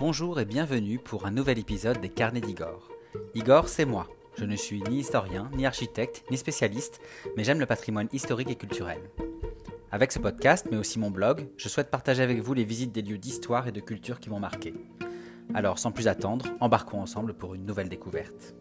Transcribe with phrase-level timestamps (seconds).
[0.00, 2.88] Bonjour et bienvenue pour un nouvel épisode des Carnets d'Igor.
[3.34, 4.08] Igor, c'est moi.
[4.34, 7.02] Je ne suis ni historien, ni architecte, ni spécialiste,
[7.36, 9.02] mais j'aime le patrimoine historique et culturel.
[9.92, 13.02] Avec ce podcast, mais aussi mon blog, je souhaite partager avec vous les visites des
[13.02, 14.72] lieux d'histoire et de culture qui m'ont marqué.
[15.52, 18.54] Alors, sans plus attendre, embarquons ensemble pour une nouvelle découverte.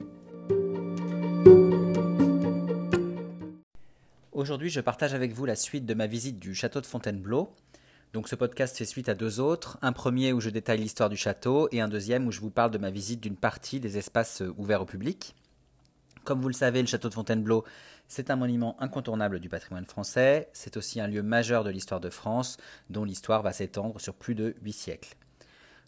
[4.34, 7.54] Aujourd'hui, je partage avec vous la suite de ma visite du château de Fontainebleau,
[8.12, 11.18] donc ce podcast fait suite à deux autres, un premier où je détaille l'histoire du
[11.18, 14.42] château et un deuxième où je vous parle de ma visite d'une partie des espaces
[14.42, 15.36] euh, ouverts au public.
[16.24, 17.66] Comme vous le savez, le château de Fontainebleau,
[18.08, 22.10] c'est un monument incontournable du patrimoine français, c'est aussi un lieu majeur de l'histoire de
[22.10, 22.58] France,
[22.90, 25.16] dont l'histoire va s'étendre sur plus de huit siècles.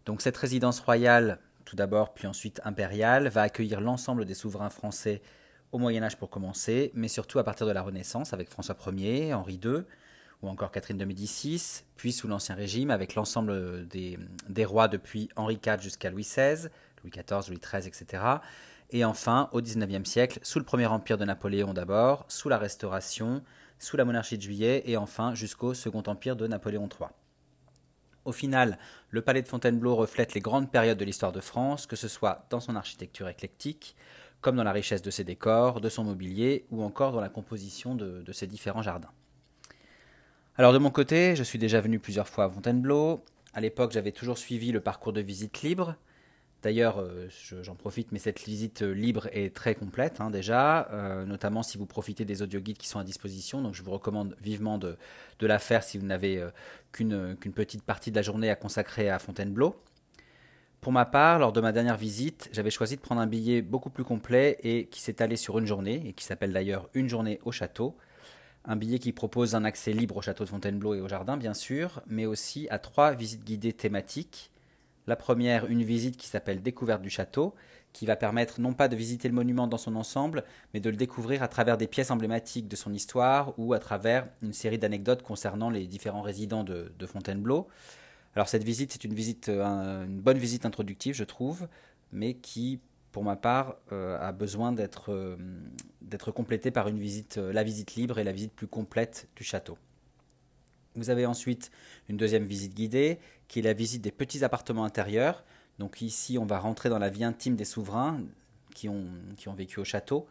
[0.06, 5.24] Donc cette résidence royale, tout d'abord puis ensuite impériale, va accueillir l'ensemble des souverains français
[5.72, 9.34] au Moyen Âge pour commencer, mais surtout à partir de la Renaissance avec François Ier,
[9.34, 9.84] Henri II,
[10.42, 15.60] ou encore Catherine de Médicis, puis sous l'Ancien Régime avec l'ensemble des, rois depuis Henri
[15.64, 16.70] IV jusqu'à Louis XVI,
[17.04, 18.24] Louis XIV, Louis XIII, etc.
[18.90, 23.44] Et enfin, au XIXe siècle, sous le Premier Empire de Napoléon d'abord, sous la Restauration,
[23.80, 27.10] sous la monarchie de Juillet, et enfin jusqu'au Second Empire de Napoléon III.
[28.26, 28.78] Au final,
[29.10, 32.46] le palais de Fontainebleau reflète les grandes périodes de l'histoire de France, que ce soit
[32.50, 33.96] dans son architecture éclectique,
[34.42, 37.96] comme dans la richesse de ses décors, de son mobilier, ou encore dans la composition
[37.96, 39.12] de ses différents jardins.
[40.58, 43.24] Alors de mon côté, je suis déjà venu plusieurs fois à Fontainebleau.
[43.54, 45.96] À l'époque, j'avais toujours suivi le parcours de visite libre.
[46.62, 47.28] D'ailleurs, euh,
[47.62, 51.78] j'en profite, mais cette visite euh, libre est très complète hein, déjà, euh, notamment si
[51.78, 53.62] vous profitez des audioguides qui sont à disposition.
[53.62, 54.98] Donc je vous recommande vivement de,
[55.40, 56.46] la faire si vous n'avez
[56.92, 59.76] qu'une petite partie de la journée à consacrer à Fontainebleau.
[60.82, 63.90] Pour ma part, lors de ma dernière visite, j'avais choisi de prendre un billet beaucoup
[63.90, 67.40] plus complet et qui s'est allé sur une journée, et qui s'appelle d'ailleurs Une journée
[67.46, 67.96] au château
[68.66, 71.54] un billet qui propose un accès libre au château de Fontainebleau et au jardin, bien
[71.54, 74.52] sûr, mais aussi à trois visites guidées thématiques.
[75.08, 77.56] La première, une visite qui s'appelle Découverte du château,
[77.92, 80.44] qui va permettre non pas de visiter le monument dans son ensemble,
[80.74, 84.28] mais de le découvrir à travers des pièces emblématiques de son histoire ou à travers
[84.42, 87.68] une série d'anecdotes concernant les différents résidents de, Fontainebleau.
[88.36, 89.16] Alors cette visite, c'est une
[89.50, 91.68] euh, une bonne visite introductive, je trouve,
[92.14, 92.80] mais qui
[93.12, 94.74] pour ma part, euh, a besoin
[95.10, 95.38] euh,
[96.02, 99.44] d'être complété par une visite, euh, la visite libre et la visite plus complète du
[99.44, 99.78] château.
[100.96, 101.72] Vous avez ensuite
[102.10, 105.44] une deuxième visite guidée, qui est la visite des petits appartements intérieurs.
[105.80, 108.22] Donc ici, on va rentrer dans la vie intime des souverains
[108.76, 109.08] qui ont,
[109.38, 110.28] qui ont vécu au château.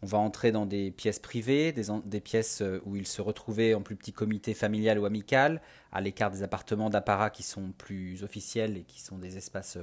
[0.00, 3.82] On va entrer dans des pièces privées, des, des, pièces où ils se retrouvaient en
[3.82, 5.60] plus petit comité familial ou amical,
[5.92, 9.76] à l'écart des appartements d'apparat qui sont plus officiels et qui sont des espaces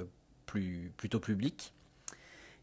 [0.46, 1.74] plus, plutôt publics.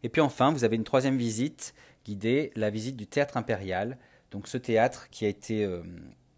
[0.02, 1.74] Et puis enfin, vous avez une troisième visite
[2.04, 3.98] guidée, la visite du théâtre impérial.
[4.30, 5.82] Donc ce théâtre qui a été, euh,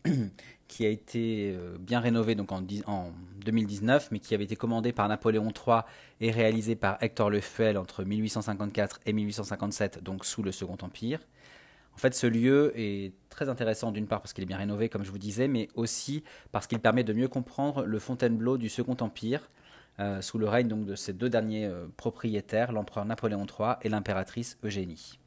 [0.69, 3.13] qui a été euh, bien rénové donc en, en,
[3.45, 5.81] 2019, mais qui avait été commandé par Napoléon III
[6.21, 11.21] et réalisé par Hector Lefebvre entre 1854 et 1857, donc sous le Second Empire.
[11.95, 15.05] En fait, ce lieu est très intéressant d'une part parce qu'il est bien rénové, comme
[15.05, 18.97] je vous disais, mais aussi parce qu'il permet de mieux comprendre le Fontainebleau du Second
[19.01, 19.49] Empire,
[20.00, 24.59] euh, sous le règne de ces deux derniers euh, propriétaires, l'empereur Napoléon III et l'impératrice
[24.65, 25.21] Eugénie.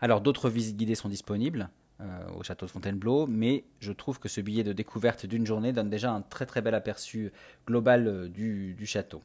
[0.00, 1.68] Alors d'autres visites guidées sont disponibles
[2.00, 5.72] euh, au château de Fontainebleau, mais je trouve que ce billet de découverte d'une journée
[5.72, 7.32] donne déjà un très très bel aperçu
[7.68, 9.22] global du, du château.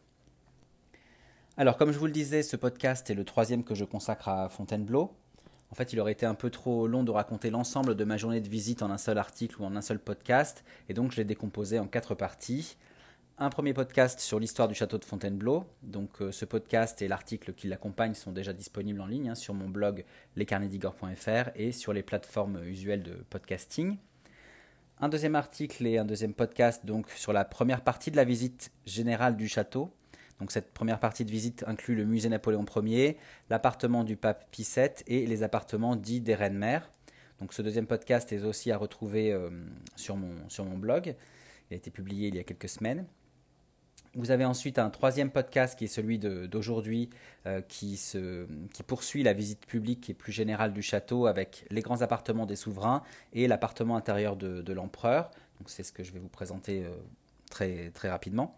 [1.57, 4.49] Alors comme je vous le disais, ce podcast est le troisième que je consacre à
[4.49, 5.11] Fontainebleau.
[5.71, 8.41] En fait, il aurait été un peu trop long de raconter l'ensemble de ma journée
[8.41, 11.23] de visite en un seul article ou en un seul podcast, et donc je l'ai
[11.23, 12.77] décomposé en quatre parties
[13.37, 15.65] un premier podcast sur l'histoire du château de Fontainebleau.
[15.83, 19.53] Donc euh, ce podcast et l'article qui l'accompagne sont déjà disponibles en ligne hein, sur
[19.53, 20.05] mon blog
[20.35, 23.97] lescarnedigor.fr et sur les plateformes usuelles de podcasting.
[24.99, 28.71] Un deuxième article et un deuxième podcast donc sur la première partie de la visite
[28.85, 29.91] générale du château.
[30.39, 33.17] Donc cette première partie de visite inclut le musée Napoléon Ier,
[33.49, 36.91] l'appartement du pape Pie VII et les appartements dits des reines-mères.
[37.39, 39.49] Donc ce deuxième podcast est aussi à retrouver euh,
[39.95, 41.15] sur, mon, sur mon blog.
[41.69, 43.05] Il a été publié il y a quelques semaines.
[44.15, 47.09] Vous avez ensuite un troisième podcast qui est celui d'aujourd'hui,
[47.45, 47.97] euh, qui,
[48.85, 53.03] poursuit la visite publique et plus générale du château avec les grands appartements des souverains
[53.31, 55.31] et l'appartement intérieur de, l'empereur.
[55.65, 58.57] C'est ce que je vais vous présenter euh, très rapidement.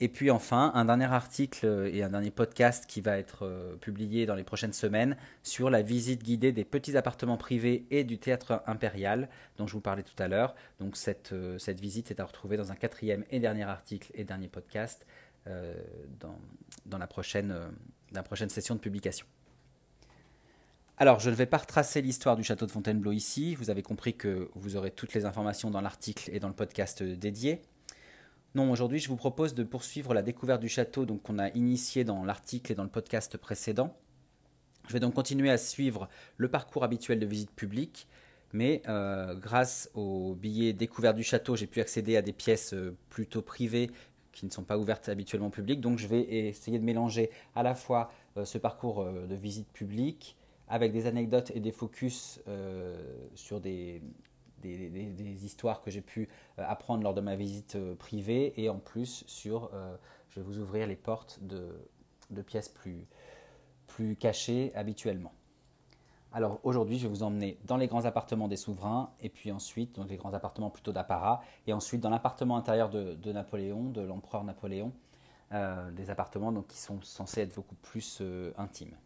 [0.00, 4.26] Et puis enfin, un dernier article et un dernier podcast qui va être euh, publié
[4.26, 8.62] dans les prochaines semaines sur la visite guidée des petits appartements privés et du théâtre
[8.66, 10.56] impérial dont je vous parlais tout à l'heure.
[10.80, 14.24] Donc cette, euh, cette visite est à retrouver dans un quatrième et dernier article et
[14.24, 15.06] dernier podcast
[15.46, 15.74] euh,
[16.18, 16.38] dans,
[16.86, 17.54] dans la, prochaine,
[18.10, 19.26] la prochaine session de publication.
[20.96, 23.56] Alors, je ne vais pas retracer l'histoire du château de Fontainebleau ici.
[23.56, 27.02] Vous avez compris que vous aurez toutes les informations dans l'article et dans le podcast
[27.02, 27.62] dédié.
[28.54, 32.04] Non, aujourd'hui, je vous propose de poursuivre la découverte du château donc qu'on a initié
[32.04, 33.96] dans l'article et dans le podcast précédent.
[34.86, 38.06] Je vais donc continuer à suivre le parcours habituel de visite publique,
[38.52, 42.96] mais euh, grâce au billet découverte du château, j'ai pu accéder à des pièces euh,
[43.08, 43.90] plutôt privées
[44.30, 45.80] qui ne sont pas ouvertes habituellement au public.
[45.80, 50.36] Donc je vais essayer de mélanger à la fois euh, ce parcours de visite publique
[50.68, 52.40] avec des anecdotes et des focus
[53.34, 54.00] sur des,
[54.64, 56.28] des, histoires que j'ai pu
[56.58, 59.70] apprendre lors de ma visite privée et en plus sur,
[60.30, 63.06] je vais vous ouvrir les portes de, pièces plus,
[63.86, 65.32] plus cachées habituellement.
[66.34, 69.94] Alors aujourd'hui, je vais vous emmener dans les grands appartements des souverains, et puis ensuite,
[69.94, 74.42] donc les grands appartements plutôt d'apparat, et ensuite dans l'appartement intérieur de, Napoléon, de l'empereur
[74.42, 74.92] Napoléon,
[75.52, 78.96] euh, des appartements donc, qui sont censés être beaucoup plus euh, intimes.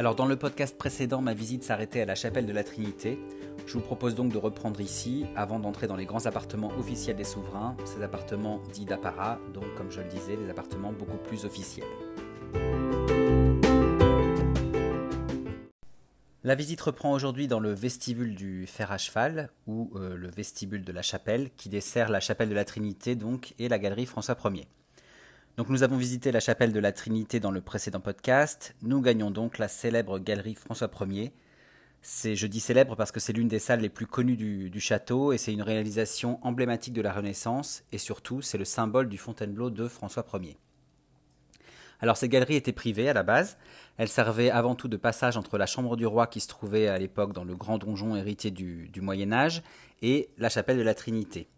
[0.00, 3.18] Alors dans le podcast précédent, ma visite s'arrêtait à la chapelle de la Trinité.
[3.66, 7.24] Je vous propose donc de reprendre ici avant d'entrer dans les grands appartements officiels des
[7.24, 11.84] souverains, ces appartements dits d'apparat, donc comme je le disais, des appartements beaucoup plus officiels.
[16.44, 20.82] La visite reprend aujourd'hui dans le vestibule du fer à cheval, ou euh, le vestibule
[20.82, 24.38] de la chapelle, qui dessert la chapelle de la Trinité donc, et la galerie François
[24.46, 24.66] Ier.
[25.68, 28.74] Nous avons visité la chapelle de la Trinité dans le précédent podcast.
[28.82, 31.32] Nous gagnons donc la célèbre galerie François Ier.
[32.02, 35.32] C'est, je dis célèbre parce que c'est l'une des salles les plus connues du, château
[35.32, 39.70] et c'est une réalisation emblématique de la Renaissance et surtout c'est le symbole du Fontainebleau
[39.70, 40.56] de François Ier.
[42.00, 43.58] Alors ces galeries étaient privées à la base,
[43.98, 46.98] elles servaient avant tout de passage entre la chambre du roi qui se trouvait à
[46.98, 49.62] l'époque dans le grand donjon héritier du, du Moyen Âge
[50.00, 51.48] et la chapelle de la Trinité.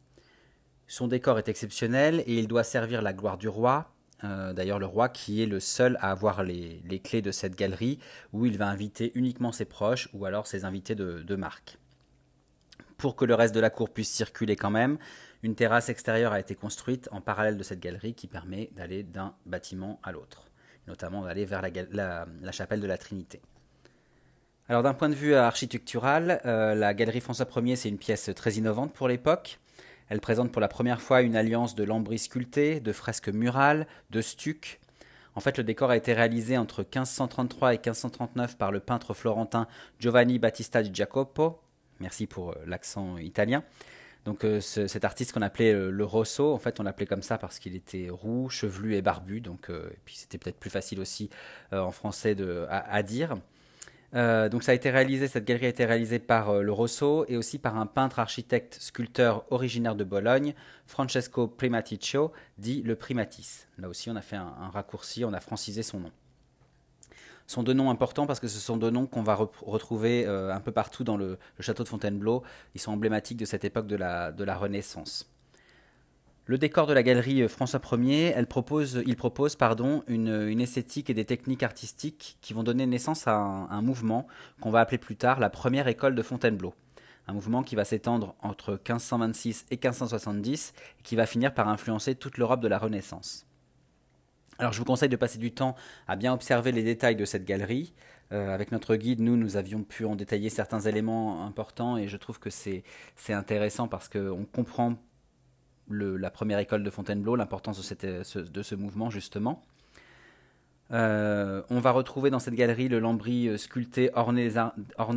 [0.89, 3.92] Son décor est exceptionnel et il doit servir la gloire du roi.
[4.25, 7.99] Euh, d'ailleurs, le roi qui est le seul à avoir les, clés de cette galerie
[8.33, 11.79] où il va inviter uniquement ses proches ou alors ses invités de, marque.
[12.99, 14.99] Pour que le reste de la cour puisse circuler quand même,
[15.43, 19.35] une terrasse extérieure a été construite en parallèle de cette galerie qui permet d'aller d'un
[19.45, 20.47] bâtiment à l'autre,
[20.87, 23.41] notamment d'aller vers la, chapelle de la Trinité.
[24.69, 28.53] Alors d'un point de vue architectural, euh, la galerie François Ier c'est une pièce très
[28.53, 29.59] innovante pour l'époque.
[30.13, 34.21] Elle présente pour la première fois une alliance de lambris sculptés, de fresques murales, de
[34.21, 34.79] stucs.
[35.35, 39.67] En fait, le décor a été réalisé entre 1533 et 1539 par le peintre florentin
[40.01, 41.63] Giovanni Battista di Jacopo.
[41.99, 43.65] Merci pour euh, l'accent italien.
[44.27, 47.39] Donc euh, cet artiste qu'on appelait euh, le Rosso, en fait on l'appelait comme ça
[47.39, 49.71] parce qu'il était roux, chevelu et barbu, donc
[50.05, 51.31] puis c'était peut-être plus facile aussi
[51.73, 52.37] en français
[52.69, 53.37] à, dire.
[54.15, 57.25] Euh, donc ça a été réalisé, cette galerie a été réalisée par euh, le Rosso
[57.29, 60.55] et aussi par un peintre architecte sculpteur originaire de Bologne,
[60.87, 63.69] Francesco Primaticcio, dit le Primatis.
[63.79, 66.13] Là aussi on a fait un, raccourci, on a francisé son nom.
[67.47, 70.55] Ce sont deux noms importants parce que ce sont deux noms qu'on va retrouver euh,
[70.55, 72.43] un peu partout dans le, château de Fontainebleau.
[72.75, 75.32] Ils sont emblématiques de cette époque de la Renaissance.
[76.45, 79.57] Le décor de la galerie euh, François Ier, propose, il propose
[80.09, 84.27] une, esthétique et des techniques artistiques qui vont donner naissance à un, mouvement
[84.61, 86.75] qu'on va appeler plus tard la première école de Fontainebleau.
[87.29, 92.17] Un mouvement qui va s'étendre entre 1526 et 1570 et qui va finir par influencer
[92.17, 93.47] toute l'Europe de la Renaissance.
[94.59, 95.77] Alors je vous conseille de passer du temps
[96.09, 97.95] à bien observer les détails de cette galerie.
[98.33, 102.17] Euh, avec notre guide, nous, nous avions pu en détailler certains éléments importants et je
[102.17, 102.83] trouve que c'est
[103.29, 104.97] intéressant parce qu'on comprend
[105.91, 108.23] la première école de Fontainebleau, l'importance de,
[108.63, 109.63] ce, mouvement justement.
[110.93, 114.51] Euh, on va retrouver dans cette galerie le lambris euh, sculpté orné,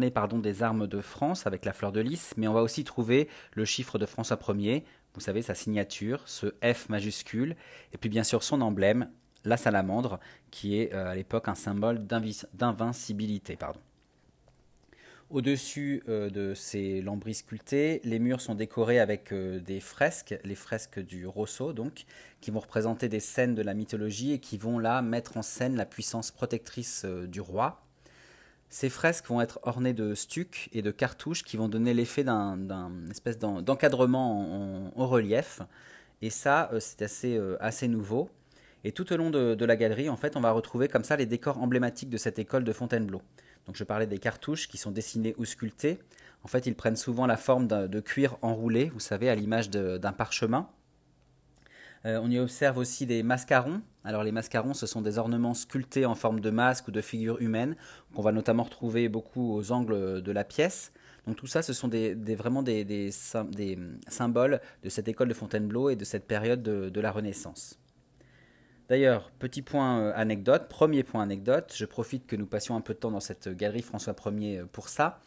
[0.09, 3.27] pardon, des armes de France avec la fleur de lys, mais on va aussi trouver
[3.53, 7.55] le chiffre de François Ier, vous savez, sa signature, ce F majuscule,
[7.93, 9.09] et puis bien sûr son emblème,
[9.43, 10.19] la salamandre,
[10.49, 13.57] qui est euh, à l'époque un symbole d'invincibilité.
[13.57, 13.79] Pardon.
[15.31, 20.53] Au-dessus euh, de ces lambris sculptés, les murs sont décorés avec euh, des fresques, les
[20.53, 22.05] fresques du Rosso donc,
[22.41, 25.77] qui vont représenter des scènes de la mythologie et qui vont là mettre en scène
[25.77, 27.81] la puissance protectrice euh, du roi.
[28.69, 32.91] Ces fresques vont être ornées de stucs et de cartouches qui vont donner l'effet d'un
[33.09, 35.61] espèce d'encadrement en, relief.
[36.21, 38.29] Et ça, c'est assez, assez nouveau.
[38.83, 41.15] Et tout au long de, de, la galerie, en fait, on va retrouver comme ça
[41.15, 43.21] les décors emblématiques de cette école de Fontainebleau.
[43.73, 45.99] Je parlais des cartouches qui sont dessinées ou sculptées.
[46.43, 50.13] En fait, ils prennent souvent la forme de cuir enroulé, vous savez, à l'image d'un
[50.13, 50.69] parchemin.
[52.05, 53.81] Euh, on y observe aussi des mascarons.
[54.03, 57.41] Alors les mascarons, ce sont des ornements sculptés en forme de masque ou de figure
[57.41, 57.75] humaine,
[58.13, 60.91] qu'on va notamment retrouver beaucoup aux angles de la pièce.
[61.25, 66.05] Donc tout ça, ce sont vraiment des, symboles de cette école de Fontainebleau et de
[66.05, 67.79] cette période de la Renaissance.
[68.87, 72.93] D'ailleurs, petit point euh, anecdote, premier point anecdote, je profite que nous passions un peu
[72.93, 75.19] de temps dans cette galerie François Ier euh, pour ça.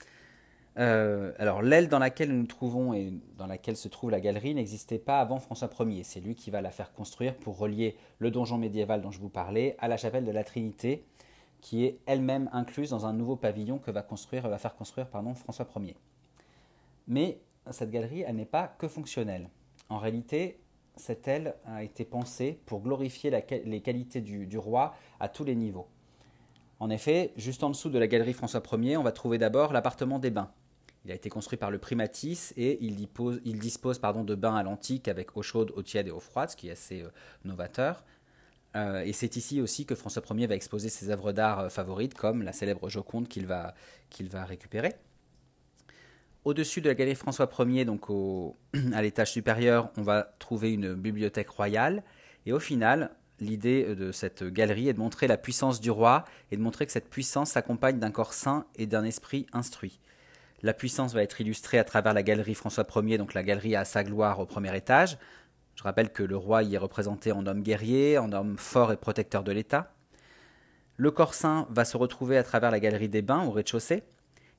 [0.78, 4.54] Euh, alors l'aile dans laquelle nous nous trouvons et dans laquelle se trouve la galerie
[4.54, 6.04] n'existait pas avant François Ier.
[6.04, 9.28] C'est lui qui va la faire construire pour relier le donjon médiéval dont je vous
[9.28, 11.04] parlais à la chapelle de la Trinité,
[11.60, 15.34] qui est elle-même incluse dans un nouveau pavillon que va, construire, va faire construire pardon,
[15.34, 15.96] François Ier.
[17.08, 17.40] Mais
[17.72, 19.50] cette galerie, elle n'est pas que fonctionnelle.
[19.88, 20.60] En réalité,
[20.98, 23.30] cette aile a été pensée pour glorifier
[23.64, 25.88] les qualités du roi à tous les niveaux.
[26.80, 30.18] En effet, juste en dessous de la galerie François Ier, on va trouver d'abord l'appartement
[30.18, 30.50] des bains.
[31.04, 35.36] Il a été construit par le primatis et il dispose, de bains à l'antique avec
[35.36, 37.08] eau chaude, eau tiède et eau froide, ce qui est assez euh,
[37.44, 38.04] novateur.
[38.76, 42.14] Euh, et c'est ici aussi que François Ier va exposer ses œuvres d'art euh, favorites,
[42.14, 43.74] comme la célèbre Joconde qu'il va
[44.44, 44.94] récupérer.
[46.44, 48.06] Au-dessus de la galerie François Ier, donc
[48.92, 52.02] à l'étage supérieur, on va trouver une bibliothèque royale.
[52.46, 56.56] Et au final, l'idée de cette galerie est de montrer la puissance du roi et
[56.56, 60.00] de montrer que cette puissance s'accompagne d'un corps saint et d'un esprit instruit.
[60.62, 63.84] La puissance va être illustrée à travers la galerie François Ier, donc la galerie à
[63.84, 65.18] sa gloire au premier étage.
[65.76, 68.96] Je rappelle que le roi y est représenté en homme guerrier, en homme fort et
[68.96, 69.94] protecteur de l'État.
[70.96, 74.02] Le corps saint va se retrouver à travers la galerie des bains au rez-de-chaussée.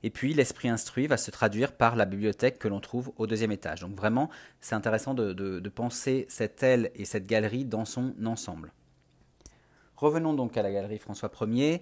[0.04, 3.52] Et puis l'esprit instruit va se traduire par la bibliothèque que l'on trouve au deuxième
[3.52, 3.82] étage.
[3.82, 4.30] Donc vraiment,
[4.62, 8.74] c'est intéressant de, penser cette aile et cette galerie dans son ensemble.
[9.96, 11.82] Revenons donc à la galerie François Ier.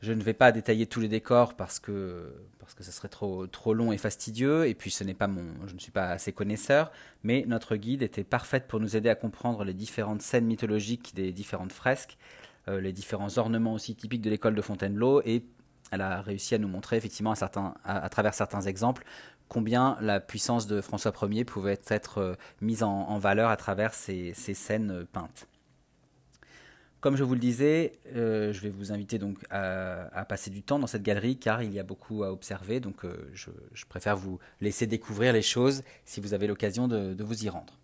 [0.00, 3.46] Je ne vais pas détailler tous les décors parce que, parce que ce serait trop,
[3.46, 6.32] trop long et fastidieux, et puis ce n'est pas mon, je ne suis pas assez
[6.32, 6.90] connaisseur,
[7.22, 11.32] mais notre guide était parfaite pour nous aider à comprendre les différentes scènes mythologiques des
[11.32, 12.16] différentes fresques,
[12.68, 15.44] euh, les différents ornements aussi typiques de l'école de Fontainebleau, et
[15.90, 19.04] elle a réussi à nous montrer effectivement à, travers certains exemples
[19.48, 24.32] combien la puissance de François Ier pouvait être euh, mise en, valeur à travers ces,
[24.32, 25.48] scènes euh, peintes.
[27.00, 30.78] Comme je vous le disais, euh, je vais vous inviter donc à, passer du temps
[30.78, 33.50] dans cette galerie car il y a beaucoup à observer, donc je,
[33.88, 37.78] préfère vous laisser découvrir les choses si vous avez l'occasion de, vous y rendre.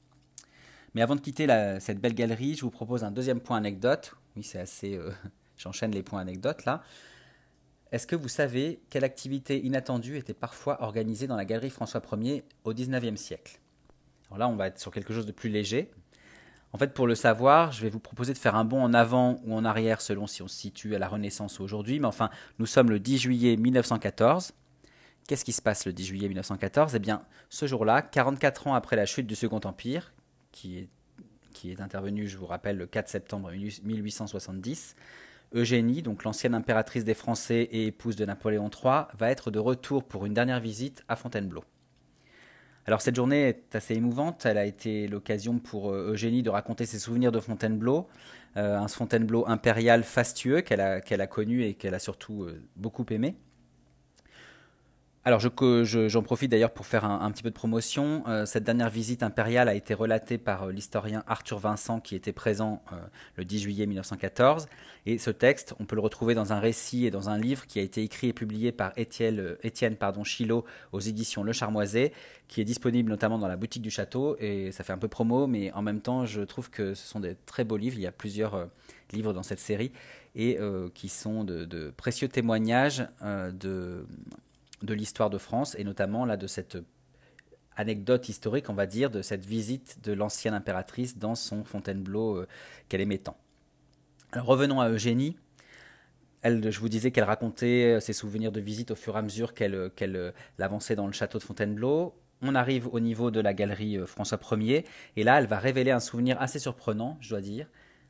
[0.94, 1.46] Mais avant de quitter
[1.80, 4.14] cette belle galerie, je vous propose un deuxième point anecdote.
[4.36, 5.00] Oui, c'est assez.
[5.56, 6.82] J'enchaîne les points anecdotes là.
[7.93, 12.45] Est-ce que vous savez quelle activité inattendue était parfois organisée dans la galerie François Ier
[12.64, 13.61] au XIXe siècle?
[14.28, 15.90] Alors là, on va être sur quelque chose de plus léger.
[16.73, 19.40] En fait, pour le savoir, je vais vous proposer de faire un bond en avant
[19.45, 22.00] ou en arrière selon si on se situe à la Renaissance ou aujourd'hui.
[22.00, 22.28] Mais enfin,
[22.59, 24.52] nous sommes le 10 juillet 1914.
[25.28, 28.97] Qu'est-ce qui se passe le 10 juillet 1914 Eh bien, ce jour-là, 44 ans après
[28.97, 30.12] la chute du Second Empire,
[30.50, 30.88] qui est,
[31.52, 34.97] qui est intervenu, je vous rappelle, le 4 septembre 1870,
[35.54, 40.04] Eugénie, donc l'ancienne impératrice des Français et épouse de Napoléon III, va être de retour
[40.04, 41.64] pour une dernière visite à Fontainebleau.
[42.86, 46.86] Alors cette journée est assez émouvante, elle a été l'occasion pour euh, Eugénie de raconter
[46.86, 48.06] ses souvenirs de Fontainebleau,
[48.56, 53.36] euh, un Fontainebleau impérial fastueux qu'elle a, connu et qu'elle a surtout euh, beaucoup aimé.
[55.26, 58.23] Alors j'en profite d'ailleurs pour faire un, petit peu de promotion.
[58.28, 62.33] Euh, cette dernière visite impériale a été relatée par euh, l'historien Arthur Vincent qui était
[62.33, 62.97] présent euh,
[63.35, 64.68] le 10 juillet 1914.
[65.04, 67.80] Et ce texte, on peut le retrouver dans un récit et dans un livre qui
[67.80, 69.97] a été écrit et publié par Étienne, Étienne
[70.92, 72.12] aux éditions Le Charmoiset,
[72.47, 74.37] qui est disponible notamment dans la boutique du château.
[74.38, 77.18] Et ça fait un peu promo, mais en même temps, je trouve que ce sont
[77.18, 77.97] des très beaux livres.
[77.97, 78.68] Il y a plusieurs
[79.12, 79.90] livres dans cette série
[80.37, 80.56] et
[80.95, 84.06] qui sont de précieux témoignages de
[84.83, 86.78] de l'histoire de France et notamment là de cette
[87.76, 92.49] anecdote historique, on va dire, de cette visite de l'ancienne impératrice dans son Fontainebleau euh,
[92.88, 93.37] qu'elle aimait tant.
[94.35, 95.37] Revenons à Eugénie.
[96.42, 99.23] Elle, je vous disais qu'elle racontait euh, ses souvenirs de visite au fur et à
[99.23, 102.14] mesure qu'elle euh, avançait dans le château de Fontainebleau.
[102.42, 104.85] On arrive au niveau de la galerie François Ier,
[105.16, 107.66] et là, elle va révéler un souvenir assez surprenant, je dois dire.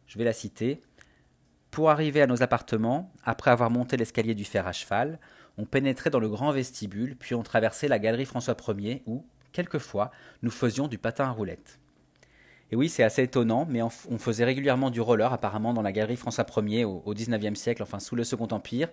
[0.09, 0.81] Je vais la citer.
[1.71, 5.21] Pour arriver à nos appartements, après avoir monté l'escalier du fer à cheval,
[5.59, 10.11] on pénétrait dans le grand vestibule, puis on traversait la galerie François Ier, où, quelquefois,
[10.43, 11.79] nous faisions du patin à roulettes.
[12.73, 16.17] Et oui, c'est assez étonnant, mais on, faisait régulièrement du roller, apparemment, dans la galerie
[16.17, 18.89] François Ier au, XIXe siècle, enfin sous le Second Empire.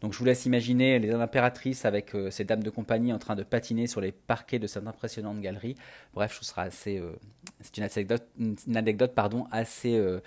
[0.00, 3.36] Donc je vous laisse imaginer les impératrices avec euh, ces dames de compagnie en train
[3.36, 5.74] de patiner sur les parquets de cette impressionnante galerie.
[6.14, 6.98] Bref, je sera assez.
[6.98, 7.12] Euh,
[7.60, 10.20] c'est une anecdote, une anecdote pardon, assez, euh,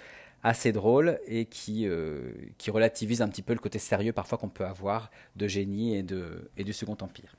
[0.44, 4.50] assez drôle et qui, euh, qui relativise un petit peu le côté sérieux parfois qu'on
[4.50, 7.36] peut avoir de génie et, du Second Empire.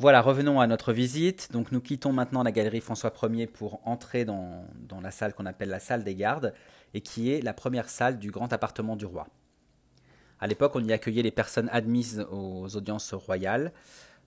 [0.00, 1.50] Voilà, revenons à notre visite.
[1.52, 5.46] Donc nous quittons maintenant la galerie François Ier pour entrer dans, dans la salle qu'on
[5.46, 6.54] appelle la salle des gardes
[6.92, 9.28] et qui est la première salle du grand appartement du roi.
[10.40, 13.72] À l'époque, on y accueillait les personnes admises aux audiences royales.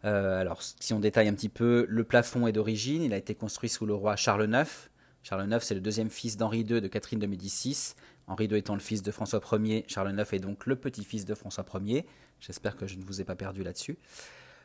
[0.04, 3.04] Euh, alors, si on détaille un petit peu, le plafond est d'origine.
[3.04, 4.90] Il a été construit sous le roi Charles IX
[5.24, 7.94] Charles IX, c'est le deuxième fils d'Henri II de Catherine de Médicis.
[8.28, 11.36] Henri II étant le fils de François Ier, Charles IX est donc le petit-fils de
[11.36, 12.06] François Ier.
[12.40, 13.98] J'espère que je ne vous ai pas perdu là-dessus.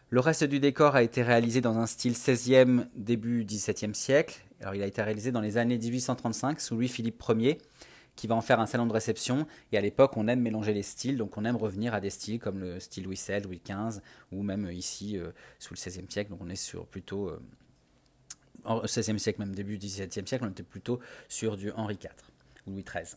[0.08, 4.40] Le reste du décor a été réalisé dans un style 16e, début 17e siècle.
[4.60, 7.58] Alors, il a été réalisé dans les années 1835 sous Louis-Philippe Ier,
[8.14, 9.48] qui va en faire un salon de réception.
[9.72, 12.38] Et à l'époque, on aime mélanger les styles, donc on aime revenir à des styles
[12.38, 16.30] comme le style Louis XVI, Louis XV, ou même ici, euh, sous le XVIe siècle.
[16.30, 17.28] Donc on est sur plutôt.
[17.28, 17.42] Euh,
[18.66, 22.10] au XVIe siècle, même début XVIIe siècle, on était plutôt sur du Henri IV
[22.66, 23.16] ou Louis XIII.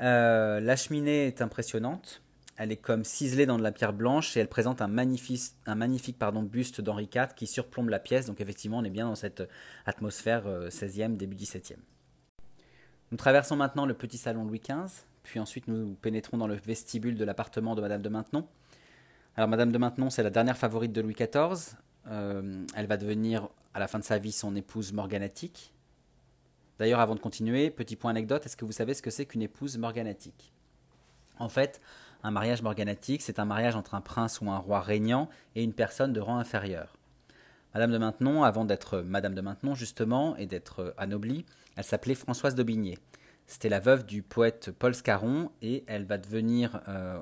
[0.00, 2.22] Euh, la cheminée est impressionnante.
[2.56, 5.74] Elle est comme ciselée dans de la pierre blanche et elle présente un magnifique, un
[5.74, 8.26] magnifique pardon, buste d'Henri IV qui surplombe la pièce.
[8.26, 9.42] Donc effectivement, on est bien dans cette
[9.86, 11.76] atmosphère 16e, début 17e.
[13.10, 17.16] Nous traversons maintenant le petit salon Louis XV, puis ensuite nous pénétrons dans le vestibule
[17.16, 18.46] de l'appartement de Madame de Maintenon.
[19.36, 21.76] Alors Madame de Maintenon, c'est la dernière favorite de Louis XIV.
[22.08, 25.72] Euh, elle va devenir à la fin de sa vie son épouse morganatique.
[26.78, 29.42] D'ailleurs, avant de continuer, petit point anecdote, est-ce que vous savez ce que c'est qu'une
[29.42, 30.52] épouse morganatique?
[31.38, 31.80] En fait,
[32.22, 35.72] un mariage morganatique, c'est un mariage entre un prince ou un roi régnant et une
[35.72, 36.96] personne de rang inférieur.
[37.74, 41.44] Madame de Maintenon, avant d'être Madame de Maintenon justement et d'être anoblie,
[41.76, 42.98] elle s'appelait Françoise d'Aubigné.
[43.46, 47.20] C'était la veuve du poète Paul Scarron et elle va devenir, euh,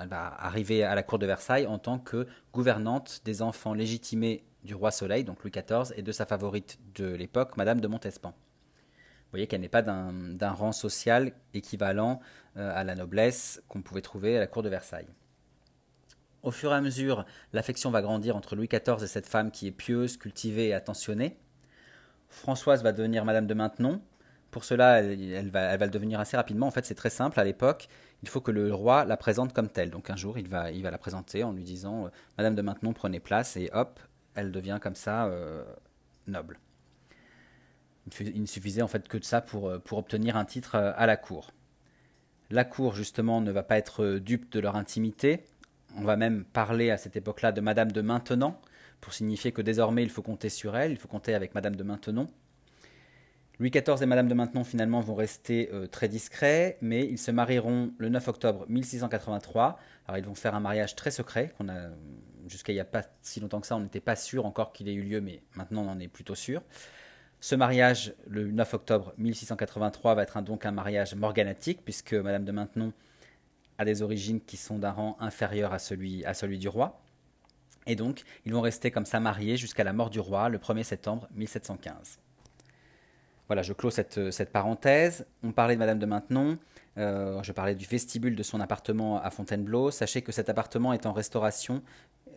[0.00, 4.42] elle va arriver à la cour de Versailles en tant que gouvernante des enfants légitimés
[4.64, 8.30] du roi Soleil, donc Louis XIV, et de sa favorite de l'époque, Madame de Montespan.
[8.30, 12.20] Vous voyez qu'elle n'est pas d'un rang social équivalent
[12.56, 15.06] euh, à la noblesse qu'on pouvait trouver à la cour de Versailles.
[16.42, 19.66] Au fur et à mesure, l'affection va grandir entre Louis XIV et cette femme qui
[19.68, 21.36] est pieuse, cultivée et attentionnée.
[22.28, 24.00] Françoise va devenir Madame de Maintenon.
[24.50, 26.66] Pour cela, elle, va, le devenir assez rapidement.
[26.66, 27.38] En fait, c'est très simple.
[27.38, 27.88] À l'époque,
[28.22, 29.90] il faut que le roi la présente comme telle.
[29.90, 33.20] Donc un jour, il va, la présenter en lui disant euh, Madame de Maintenon, prenez
[33.20, 33.56] place.
[33.56, 34.00] Et hop,
[34.34, 35.64] elle devient comme ça euh,
[36.26, 36.58] noble.
[38.20, 41.16] Il ne suffisait en fait que de ça pour, euh, obtenir un titre à la
[41.16, 41.52] cour.
[42.50, 45.44] La cour, justement, ne va pas être dupe de leur intimité.
[45.96, 48.60] On va même parler à cette époque-là de Madame de Maintenant,
[49.00, 51.82] pour signifier que désormais il faut compter sur elle, il faut compter avec Madame de
[51.82, 52.28] Maintenon.
[53.60, 57.30] Louis XIV et Madame de Maintenon finalement vont rester euh, très discrets, mais ils se
[57.30, 59.78] marieront le 9 octobre 1683.
[60.06, 61.90] Alors ils vont faire un mariage très secret, qu'on a
[62.50, 64.88] jusqu'à il n'y a pas si longtemps que ça, on n'était pas sûr encore qu'il
[64.88, 66.62] ait eu lieu, mais maintenant on en est plutôt sûr.
[67.40, 72.52] Ce mariage, le 9 octobre 1683, va être donc un mariage morganatique, puisque Madame de
[72.52, 72.92] Maintenon
[73.78, 77.00] a des origines qui sont d'un rang inférieur à celui, à celui du roi.
[77.86, 80.82] Et donc, ils vont rester comme ça mariés jusqu'à la mort du roi le 1er
[80.82, 82.18] septembre 1715.
[83.46, 85.26] Voilà, je clôt cette, cette parenthèse.
[85.42, 86.58] On parlait de Madame de Maintenon.
[86.98, 89.90] Euh, je parlais du vestibule de son appartement à Fontainebleau.
[89.90, 91.82] Sachez que cet appartement est en restauration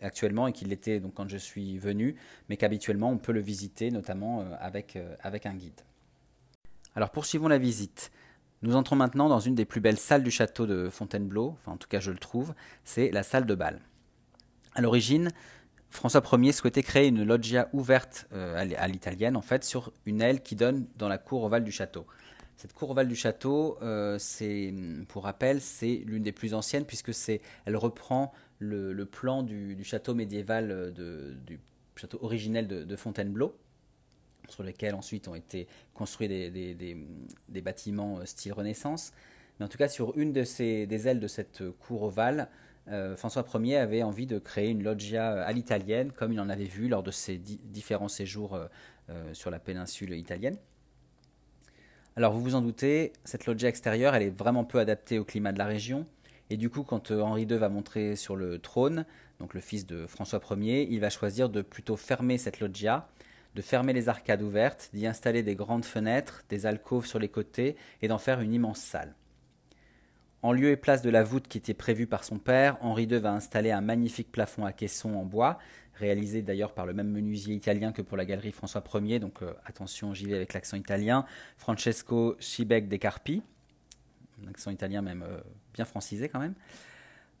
[0.04, 2.16] actuellement et qu'il l'était donc quand je suis venu,
[2.48, 5.80] mais qu'habituellement on peut le visiter, notamment euh, avec, euh, avec un guide.
[6.94, 8.12] Alors poursuivons la visite.
[8.62, 11.76] Nous entrons maintenant dans une des plus belles salles du château de Fontainebleau, enfin en
[11.76, 13.80] tout cas je le trouve, c'est la salle de bal.
[14.74, 15.30] À l'origine,
[15.90, 20.42] François Ier souhaitait créer une loggia ouverte euh, à l'italienne, en fait, sur une aile
[20.42, 22.06] qui donne dans la cour ovale du château.
[22.56, 23.78] Cette cour ovale du château,
[24.18, 24.72] c'est,
[25.08, 28.32] pour rappel, c'est l'une des plus anciennes puisque c'est, elle reprend
[28.64, 31.60] le, plan du, château médiéval euh, du
[31.96, 33.56] château originel de, Fontainebleau,
[34.48, 39.12] sur lequel ensuite ont été construits des, bâtiments style Renaissance.
[39.58, 42.48] Mais en tout cas, sur une de ces, des ailes de cette cour ovale,
[42.88, 46.48] euh, François Ier avait envie de créer une loggia euh, à l'italienne, comme il en
[46.48, 50.56] avait vu lors de ses différents séjours euh, sur la péninsule italienne.
[52.16, 55.52] Alors vous vous en doutez, cette loggia extérieure, elle est vraiment peu adaptée au climat
[55.52, 56.06] de la région.
[56.50, 59.06] Et du coup, quand Henri II va montrer sur le trône,
[59.38, 63.08] donc le fils de François Ier, il va choisir de plutôt fermer cette loggia,
[63.54, 67.76] de fermer les arcades ouvertes, d'y installer des grandes fenêtres, des alcôves sur les côtés
[68.02, 69.14] et d'en faire une immense salle.
[70.42, 73.18] En lieu et place de la voûte qui était prévue par son père, Henri II
[73.18, 75.58] va installer un magnifique plafond à caisson en bois,
[75.94, 79.54] réalisé d'ailleurs par le même menuisier italien que pour la galerie François Ier, donc euh,
[79.64, 81.24] attention, j'y vais avec l'accent italien,
[81.56, 83.42] Francesco Scibec de Carpi,
[84.48, 85.40] accent italien même euh,
[85.72, 86.54] bien francisé quand même.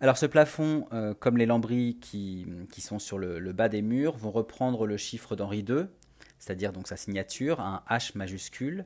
[0.00, 2.46] Alors ce plafond, euh, comme les lambris qui,
[2.78, 5.86] sont sur le, bas des murs, vont reprendre le chiffre d'Henri II,
[6.38, 8.84] c'est-à-dire donc sa signature, un H majuscule,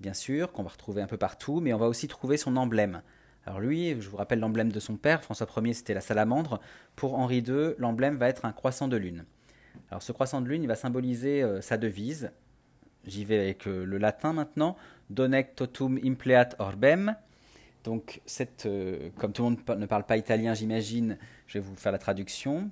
[0.00, 3.02] bien sûr, qu'on va retrouver un peu partout, mais on va aussi trouver son emblème.
[3.44, 6.60] Alors lui, je vous rappelle l'emblème de son père, François Ier c'était la salamandre.
[6.94, 9.24] Pour Henri II, l'emblème va être un croissant de lune.
[9.90, 12.30] Alors ce croissant de lune, il va symboliser euh, sa devise.
[13.04, 14.76] J'y vais avec le latin maintenant.
[15.10, 17.16] Donec totum impleat orbem.
[17.84, 21.74] Donc, cette, euh, comme tout le monde ne parle pas italien, j'imagine, je vais vous
[21.76, 22.70] faire la traduction.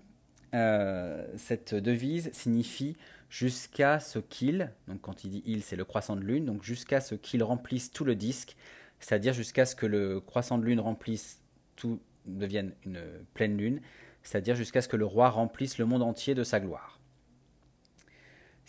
[0.52, 2.96] cette devise signifie
[3.28, 7.00] jusqu'à ce qu'il, donc quand il dit il, c'est le croissant de lune, donc jusqu'à
[7.00, 8.56] ce qu'il remplisse tout le disque
[9.00, 11.40] c'est-à-dire jusqu'à ce que le croissant de lune remplisse
[11.74, 13.02] tout, devienne une
[13.34, 13.80] pleine lune,
[14.22, 16.99] c'est-à-dire jusqu'à ce que le roi remplisse le monde entier de sa gloire.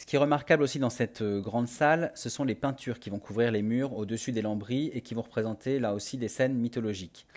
[0.01, 3.11] Ce qui est remarquable aussi dans cette euh, grande salle, ce sont les peintures qui
[3.11, 6.55] vont couvrir les murs au-dessus des lambris et qui vont représenter là aussi des scènes
[6.55, 7.27] mythologiques.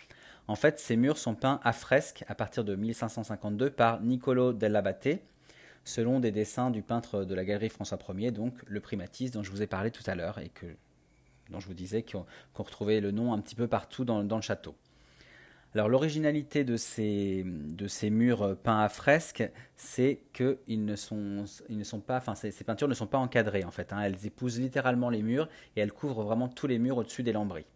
[0.48, 5.20] En fait, ces murs sont peints à fresque à partir de 1552 par Niccolo dell'Abate,
[5.84, 9.50] selon des dessins du peintre de la galerie François Ier, donc le primatis dont je
[9.50, 10.50] vous ai parlé tout à l'heure et
[11.50, 12.24] dont je vous disais qu'on
[12.54, 14.74] retrouvait le nom un petit peu partout dans, le château.
[15.74, 17.42] Alors l'originalité de ces,
[18.10, 23.92] murs peints à fresque, c'est que ces, peintures ne sont pas encadrées en fait.
[23.92, 24.00] Hein.
[24.02, 27.66] elles épousent littéralement les murs et elles couvrent vraiment tous les murs au-dessus des lambris.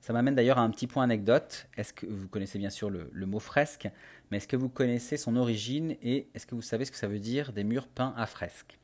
[0.00, 1.66] Ça m'amène d'ailleurs à un petit point anecdote.
[1.76, 3.88] Est-ce que vous connaissez bien sûr le, mot fresque,
[4.30, 7.08] mais est-ce que vous connaissez son origine et est-ce que vous savez ce que ça
[7.08, 8.78] veut dire des murs peints à fresque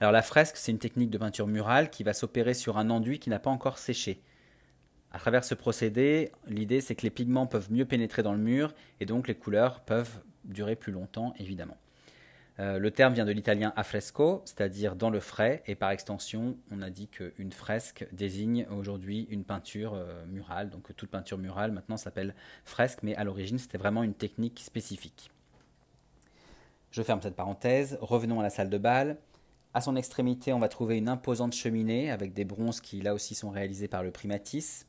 [0.00, 3.18] Alors la fresque, c'est une technique de peinture murale qui va s'opérer sur un enduit
[3.18, 4.20] qui n'a pas encore séché.
[5.12, 8.74] À travers ce procédé, l'idée c'est que les pigments peuvent mieux pénétrer dans le mur
[9.00, 11.76] et donc les couleurs peuvent durer plus longtemps évidemment.
[12.60, 16.82] Euh, le terme vient de l'italien affresco, c'est-à-dire dans le frais, et par extension, on
[16.82, 20.68] a dit qu'une fresque désigne aujourd'hui une peinture euh, murale.
[20.68, 25.30] Donc toute peinture murale maintenant s'appelle fresque, mais à l'origine c'était vraiment une technique spécifique.
[26.90, 29.16] Je ferme cette parenthèse, revenons à la salle de bal.
[29.72, 33.34] À son extrémité, on va trouver une imposante cheminée avec des bronzes qui là aussi
[33.34, 34.86] sont réalisés par le primatis.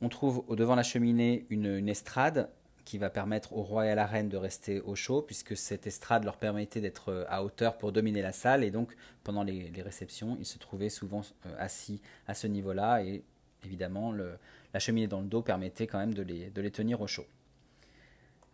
[0.00, 2.48] On trouve au devant la cheminée une estrade
[2.88, 5.86] qui va permettre au roi et à la reine de rester au chaud, puisque cette
[5.86, 9.70] estrade leur permettait d'être euh, à hauteur pour dominer la salle, et donc pendant les,
[9.82, 13.22] réceptions, ils se trouvaient souvent euh, assis à ce niveau-là, et
[13.62, 17.26] évidemment, la cheminée dans le dos permettait quand même de les, tenir au chaud.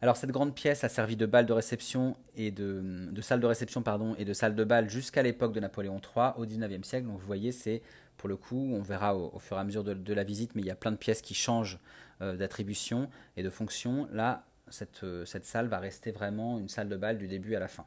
[0.02, 3.85] Alors cette grande pièce a servi de de réception et de, salle de réception
[4.18, 7.07] et de salle de bal jusqu'à l'époque de Napoléon III au XIXe siècle.
[7.07, 7.83] Donc vous voyez, c'est
[8.16, 10.66] pour le coup, on verra au, fur et à mesure de, la visite, mais il
[10.66, 11.79] y a plein de pièces qui changent
[12.20, 14.09] euh, d'attribution et de fonction.
[14.12, 14.46] Là,
[15.03, 17.87] euh, cette, salle va rester vraiment une salle de bal du début à la fin.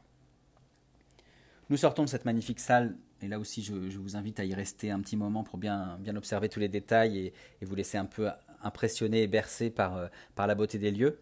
[1.70, 4.90] Nous sortons de cette magnifique salle, et là aussi je, vous invite à y rester
[4.90, 8.30] un petit moment pour bien, observer tous les détails et, vous laisser un peu
[8.62, 11.20] impressionner et par, euh, par la beauté des lieux.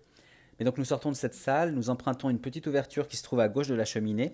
[0.59, 3.41] Mais donc nous sortons de cette salle, nous empruntons une petite ouverture qui se trouve
[3.41, 4.33] à gauche de la cheminée,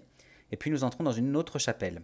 [0.51, 2.03] et puis nous entrons dans une autre chapelle.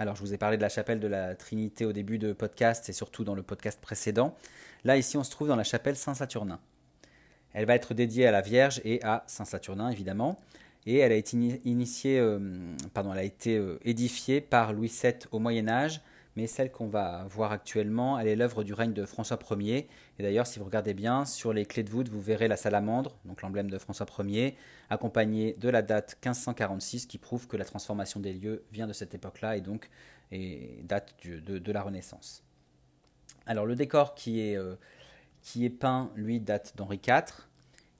[0.00, 2.88] Alors, je vous ai parlé de la chapelle de la Trinité au début de podcast
[2.88, 4.36] et surtout dans le podcast précédent.
[4.84, 6.60] Là, ici, on se trouve dans la chapelle Saint-Saturnin.
[7.52, 10.38] Elle va être dédiée à la Vierge et à Saint-Saturnin, évidemment.
[10.86, 12.38] Et elle a été initiée, euh,
[12.94, 16.00] elle a été euh, édifiée par Louis VII au Moyen Âge
[16.36, 19.88] mais celle qu'on va voir actuellement, elle est l'œuvre du règne de François Ier.
[20.18, 23.16] Et d'ailleurs, si vous regardez bien, sur les clés de voûte, vous verrez la salamandre,
[23.24, 24.56] donc l'emblème de François Ier,
[24.90, 29.14] accompagnée de la date 1546, qui prouve que la transformation des lieux vient de cette
[29.14, 29.90] époque-là et donc
[30.82, 32.44] date de, la Renaissance.
[33.46, 34.76] Alors le décor qui est, euh,
[35.42, 37.46] qui est peint, lui, date d'Henri IV.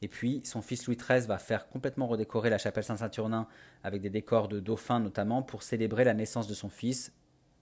[0.00, 3.48] Et puis son fils Louis XIII va faire complètement redécorer la chapelle Saint-Saturnin
[3.82, 7.12] avec des décors de dauphins notamment pour célébrer la naissance de son fils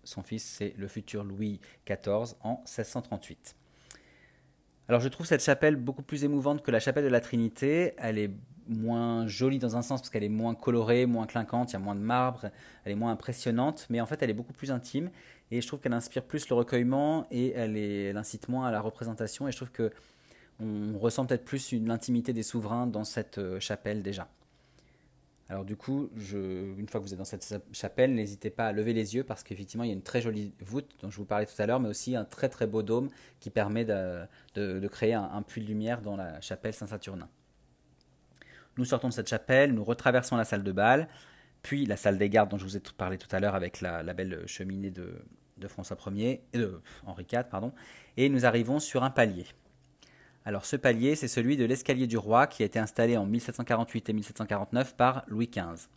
[0.06, 3.56] son fils, c'est le futur Louis XIV en 1638.
[4.88, 7.94] Alors je trouve cette chapelle beaucoup plus émouvante que la chapelle de la Trinité.
[7.98, 8.30] Elle est
[8.68, 11.80] moins jolie dans un sens parce qu'elle est moins colorée, moins clinquante, il y a
[11.80, 12.50] moins de marbre,
[12.84, 15.10] elle est moins impressionnante, mais en fait elle est beaucoup plus intime
[15.50, 18.80] et je trouve qu'elle inspire plus le recueillement et elle, elle incite moins à la
[18.80, 19.92] représentation et je trouve que
[20.58, 24.26] on ressent peut-être plus une intimité des souverains dans cette euh, chapelle déjà.
[25.48, 28.92] Alors du coup, une fois que vous êtes dans cette chapelle, n'hésitez pas à lever
[28.92, 31.46] les yeux parce qu'effectivement, il y a une très jolie voûte dont je vous parlais
[31.46, 35.42] tout à l'heure, mais aussi un très très beau dôme qui permet de, créer un,
[35.42, 37.28] puits de lumière dans la chapelle Saint-Saturnin.
[38.76, 41.08] Nous sortons de cette chapelle, nous retraversons la salle de bal,
[41.62, 44.02] puis la salle des gardes dont je vous ai parlé tout à l'heure avec la,
[44.14, 45.14] belle cheminée de,
[45.68, 47.72] François Ier, de Henri IV, pardon,
[48.16, 49.46] et nous arrivons sur un palier.
[50.46, 54.10] Alors ce palier, c'est celui de l'escalier du roi qui a été installé en 1748
[54.10, 55.88] et 1749 par Louis XV.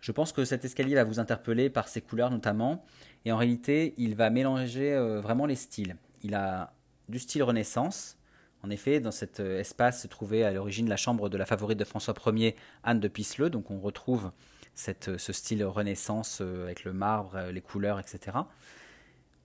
[0.00, 2.82] Je pense que cet escalier va vous interpeller par ses couleurs notamment,
[3.26, 5.96] et en réalité, il va mélanger euh, vraiment les styles.
[6.22, 6.72] Il a
[7.10, 8.16] du style Renaissance.
[8.62, 11.78] En effet, dans cet euh, espace se trouvait à l'origine la chambre de la favorite
[11.78, 14.32] de François Ier, Anne de Pisseleu, donc on retrouve
[14.74, 18.38] cette, ce style Renaissance euh, avec le marbre, les couleurs, etc.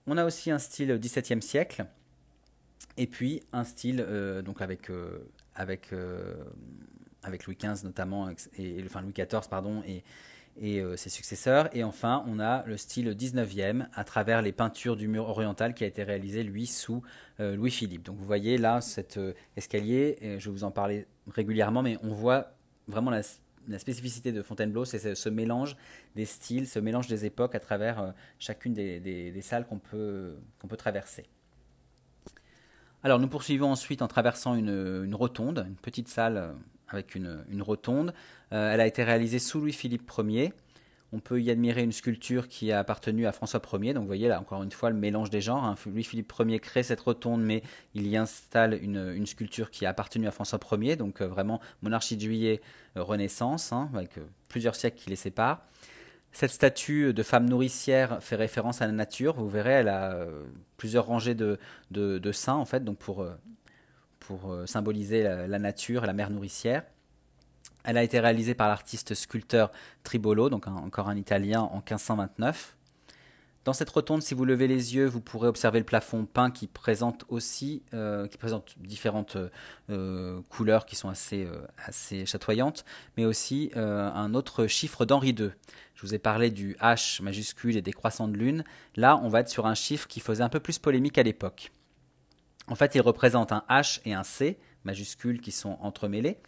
[0.06, 1.84] On a aussi un style XVIIe siècle,
[2.96, 6.34] et puis un style euh, donc avec, euh, avec, euh,
[7.22, 10.04] avec Louis XV notamment, et, enfin Louis XIV pardon, et,
[10.60, 11.74] et ses successeurs.
[11.74, 15.84] Et enfin, on a le style 19e à travers les peintures du mur oriental qui
[15.84, 17.02] a été réalisé, lui, sous
[17.38, 18.02] Louis-Philippe.
[18.02, 19.18] Donc vous voyez là cet
[19.56, 22.52] escalier, et je vous en parlais régulièrement, mais on voit
[22.88, 23.22] vraiment la,
[23.78, 25.76] spécificité de Fontainebleau, c'est ce mélange
[26.16, 30.36] des styles, ce mélange des époques à travers chacune des, des, des salles qu'on peut,
[30.58, 31.26] qu'on peut traverser.
[33.02, 36.52] Alors nous poursuivons ensuite en traversant une, rotonde, une petite salle euh,
[36.88, 38.12] avec une, rotonde.
[38.52, 40.52] Euh, elle a été réalisée sous Louis-Philippe Ier.
[41.12, 43.94] On peut y admirer une sculpture qui a appartenu à François Ier.
[43.94, 45.64] Donc vous voyez là encore une fois le mélange des genres.
[45.64, 45.76] Hein.
[45.86, 47.62] Louis-Philippe Ier crée cette rotonde, mais
[47.94, 50.96] il y installe une, sculpture qui a appartenu à François Ier.
[50.96, 52.60] Donc vraiment monarchie de juillet,
[52.96, 55.62] Renaissance, hein, avec plusieurs siècles qui les séparent.
[56.32, 59.34] Cette statue de femme nourricière fait référence à la nature.
[59.34, 60.44] Vous verrez, elle a euh,
[60.76, 61.58] plusieurs rangées de,
[61.90, 63.34] de, seins, en fait, donc pour, euh,
[64.20, 66.84] pour euh, symboliser la, nature et la mère nourricière.
[67.82, 69.72] Elle a été réalisée par l'artiste sculpteur
[70.04, 72.76] Tribolo, donc encore un Italien, en 1529.
[73.66, 76.66] Dans cette rotonde, si vous levez les yeux, vous pourrez observer le plafond peint qui
[76.66, 78.26] présente aussi, euh,
[78.78, 79.36] différentes
[79.90, 82.86] euh, couleurs qui sont assez, euh, chatoyantes,
[83.18, 85.50] mais aussi un autre chiffre d'Henri II.
[85.94, 88.64] Je vous ai parlé du H majuscule et des croissants de lune.
[88.96, 91.70] Là, on va être sur un chiffre qui faisait un peu plus polémique à l'époque.
[92.66, 96.38] En fait, il représente un H et un C majuscules qui sont entremêlés.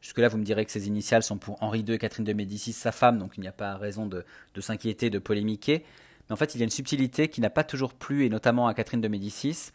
[0.00, 2.92] Jusque-là, vous me direz que ces initiales sont pour Henri II Catherine de Médicis, sa
[2.92, 4.24] femme, donc il n'y a pas raison de
[4.60, 5.84] s'inquiéter, de polémiquer.
[6.28, 8.66] Mais en fait, il y a une subtilité qui n'a pas toujours plu, et notamment
[8.66, 9.70] à Catherine de Médicis.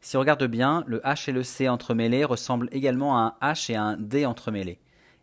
[0.00, 3.72] Si on regarde bien, le H et le C entremêlés ressemblent également à un H
[3.72, 4.78] et à un D entremêlés.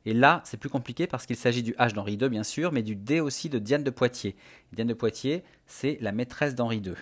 [0.05, 2.83] Et là, c'est plus compliqué parce qu'il s'agit du H d'Henri II, bien sûr, mais
[2.83, 4.35] du D aussi de Diane de Poitiers.
[4.73, 6.93] Diane de Poitiers, c'est la maîtresse d'Henri II.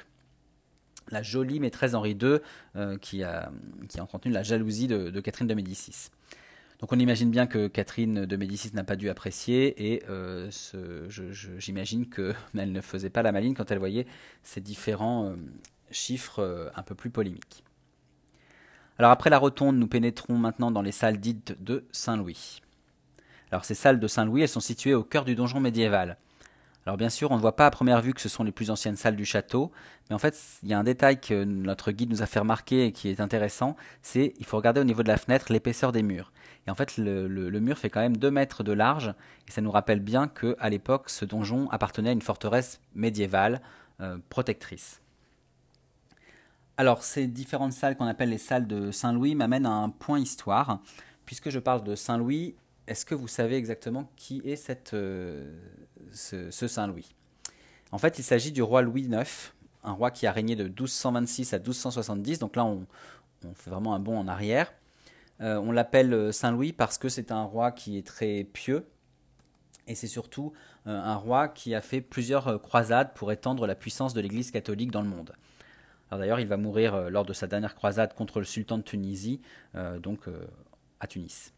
[1.09, 2.37] La jolie maîtresse d'Henri II
[2.77, 3.51] euh, qui, a,
[3.89, 6.09] qui la jalousie de Catherine de Médicis.
[6.83, 10.51] Donc on imagine bien que Catherine de Médicis n'a pas dû apprécier et euh,
[11.57, 12.35] j'imagine qu'elle
[12.73, 14.05] ne faisait pas la maline quand elle voyait
[14.43, 15.35] ces différents euh,
[15.91, 17.63] chiffres euh, un peu plus polémiques.
[18.99, 22.61] Alors après la rotonde, nous pénétrons maintenant dans les salles dites de Saint-Louis.
[23.49, 26.17] Alors ces salles de Saint-Louis, elles sont situées au cœur du donjon médiéval.
[26.85, 28.71] Alors bien sûr, on ne voit pas à première vue que ce sont les plus
[28.71, 29.71] anciennes salles du château,
[30.09, 32.87] mais en fait, il y a un détail que notre guide nous a fait remarquer
[32.87, 36.03] et qui est intéressant, c'est il faut regarder au niveau de la fenêtre l'épaisseur des
[36.03, 36.33] murs.
[36.67, 39.13] Et en fait, le, mur fait quand même 2 mètres de large,
[39.47, 43.61] et ça nous rappelle bien qu'à l'époque, ce donjon appartenait à une forteresse médiévale
[44.01, 45.01] euh, protectrice.
[46.77, 50.79] Alors, ces différentes salles qu'on appelle les salles de Saint-Louis m'amènent à un point histoire.
[51.25, 52.55] Puisque je parle de Saint-Louis,
[52.87, 55.53] est-ce que vous savez exactement qui est euh,
[56.11, 57.09] ce, Saint-Louis?
[57.91, 61.53] En fait, il s'agit du roi Louis IX, un roi qui a régné de 1226
[61.53, 62.85] à 1270, donc là on,
[63.55, 64.73] fait vraiment un bond en arrière.
[65.41, 68.87] Euh, on l'appelle euh, Saint-Louis parce que c'est un roi qui est très pieux,
[69.87, 70.53] et c'est surtout
[70.85, 75.01] un roi qui a fait plusieurs croisades pour étendre la puissance de l'Église catholique dans
[75.01, 75.33] le monde.
[76.11, 79.41] D'ailleurs, il va mourir lors de sa dernière croisade contre le sultan de Tunisie,
[80.01, 80.29] donc
[81.01, 81.53] à Tunis.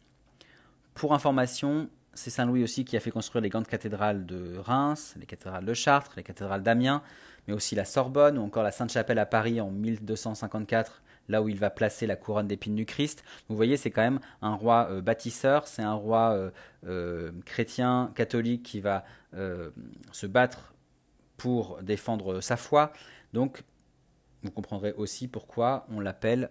[0.94, 5.26] Pour information, c'est Saint-Louis aussi qui a fait construire les grandes cathédrales de Reims, les
[5.26, 7.02] cathédrales de Chartres, les cathédrales d'Amiens,
[7.46, 11.58] mais aussi la Sorbonne ou encore la Sainte-Chapelle à Paris en 1254, là où il
[11.58, 13.24] va placer la couronne d'épines du Christ.
[13.48, 16.50] Vous voyez, c'est quand même un roi euh, bâtisseur, c'est un roi euh,
[16.86, 19.04] euh, chrétien, catholique qui va
[20.12, 20.72] se battre
[21.36, 22.90] pour défendre sa foi.
[23.34, 23.64] Donc,
[24.42, 26.48] vous comprendrez aussi pourquoi on l'appelle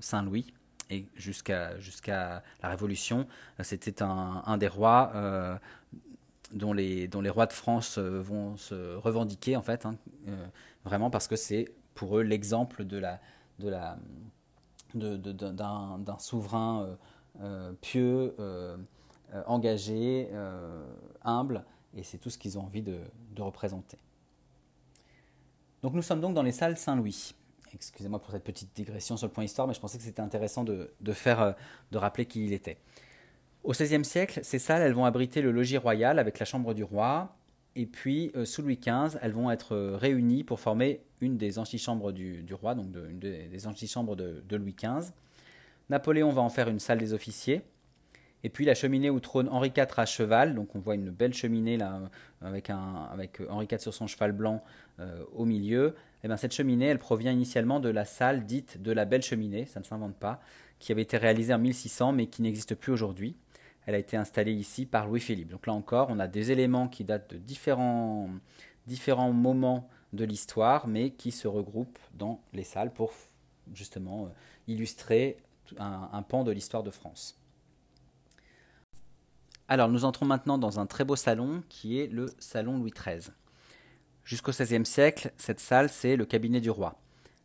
[0.00, 0.52] Saint-Louis
[0.90, 3.26] et jusqu'à jusqu'à la Révolution,
[3.62, 5.58] c'était un, des rois
[6.52, 9.96] dont, les, dont les rois de France vont se revendiquer, en fait, hein,
[10.84, 13.18] vraiment parce que c'est pour eux l'exemple de la,
[13.58, 13.98] d'un,
[16.18, 16.96] souverain
[17.80, 18.34] pieux,
[19.46, 20.30] engagé,
[21.22, 23.00] humble, et c'est tout ce qu'ils ont envie de,
[23.38, 23.98] représenter.
[25.82, 27.34] Donc nous sommes donc dans les salles Saint-Louis.
[27.72, 30.64] Excusez-moi pour cette petite digression sur le point histoire, mais je pensais que c'était intéressant
[30.64, 31.52] de, faire, euh,
[31.92, 32.78] de rappeler qui il était.
[33.62, 37.36] Au XVIe siècle, ces salles, vont abriter le logis royal avec la chambre du roi,
[37.78, 41.60] et puis euh, sous Louis XV, elles vont être euh, réunies pour former une des
[41.60, 45.12] antichambres du, du roi, donc une des antichambres de, de, Louis XV.
[45.88, 47.62] Napoléon va en faire une salle des officiers,
[48.42, 51.34] et puis la cheminée où trône Henri IV à cheval, donc on voit une belle
[51.34, 52.02] cheminée là
[52.40, 54.62] avec, avec Henri IV sur son cheval blanc
[55.32, 59.04] au milieu, eh bien, cette cheminée, elle provient initialement de la salle dite de la
[59.04, 60.40] Belle Cheminée, ça ne s'invente pas,
[60.78, 63.36] qui avait été réalisée en 1600 mais qui n'existe plus aujourd'hui.
[63.88, 65.48] Elle a été installée ici par Louis-Philippe.
[65.48, 68.28] Donc là encore, on a des éléments qui datent de différents,
[69.32, 73.14] moments de l'histoire, mais qui se regroupent dans les salles pour
[73.72, 74.28] justement euh,
[74.66, 75.38] illustrer
[75.78, 77.40] un, un pan de l'histoire de France.
[79.68, 83.32] Alors nous entrons maintenant dans un très beau salon qui est le salon Louis XIII.
[84.22, 87.00] Jusqu'au XVIe siècle, cette salle, c'est le cabinet du roi.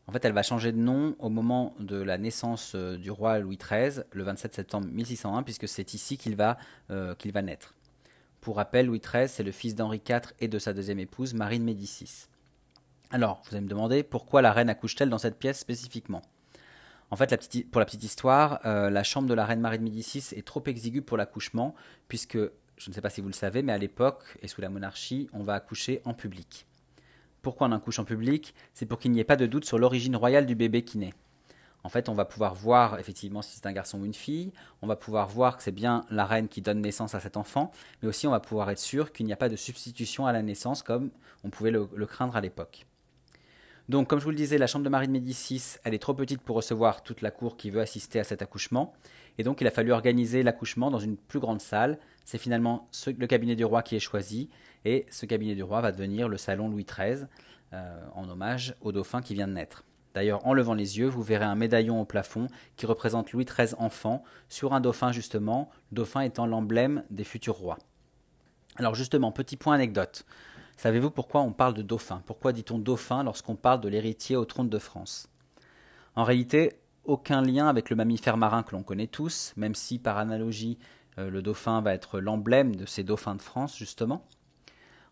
[0.08, 3.40] En fait, elle va changer de nom au moment de la naissance euh, du roi
[3.40, 6.58] Louis XIII, le 27 septembre 1601, puisque c'est ici qu'il va,
[6.92, 7.74] euh, qu'il va naître.
[8.42, 11.60] Pour rappel, Louis XIII, c'est le fils d'Henri IV et de sa deuxième épouse, Marie
[11.60, 12.28] de Médicis.
[13.12, 16.22] Alors, vous allez me demander pourquoi la reine accouche-t-elle dans cette pièce spécifiquement?
[17.10, 17.30] En fait,
[17.72, 20.64] pour la petite histoire, euh, la chambre de la reine Marie de Médicis est trop
[20.66, 21.76] exiguë pour l'accouchement,
[22.10, 24.70] puisque, je ne sais pas si vous le savez, mais à l'époque et sous la
[24.70, 26.66] monarchie, on va accoucher en public.
[27.44, 30.16] Pourquoi on accouche en public C'est pour qu'il n'y ait pas de doute sur l'origine
[30.16, 31.14] royale du bébé qui naît.
[31.84, 34.88] En fait, on va pouvoir voir effectivement si c'est un garçon ou une fille, on
[34.88, 38.08] va pouvoir voir que c'est bien la reine qui donne naissance à cet enfant, mais
[38.08, 40.82] aussi on va pouvoir être sûr qu'il n'y a pas de substitution à la naissance
[40.82, 41.12] comme
[41.44, 42.86] on pouvait le craindre à l'époque.
[43.90, 46.14] Donc, comme je vous le disais, la chambre de Marie de Médicis, elle est trop
[46.14, 48.94] petite pour recevoir toute la cour qui veut assister à cet accouchement.
[49.38, 52.00] Et donc, il a fallu organiser l'accouchement dans une plus grande salle.
[52.24, 54.50] C'est finalement le cabinet du roi qui est choisi.
[54.86, 57.26] Et ce cabinet du roi va devenir le salon Louis XIII,
[57.74, 59.84] euh, en hommage au dauphin qui vient de naître.
[60.14, 63.74] D'ailleurs, en levant les yeux, vous verrez un médaillon au plafond qui représente Louis XIII
[63.80, 67.80] enfant sur un dauphin justement, le dauphin étant l'emblème des futurs rois.
[68.76, 70.26] Alors justement, petit point anecdote.
[70.78, 72.22] Savez-vous pourquoi on parle de dauphin?
[72.26, 75.30] Pourquoi dit-on dauphin lorsqu'on parle de l'héritier au trône de France?
[76.16, 76.74] En réalité,
[77.06, 80.78] aucun lien avec le mammifère marin que l'on connaît tous, même si par analogie
[81.18, 84.26] euh, le dauphin va être l'emblème de ces dauphins de France, justement.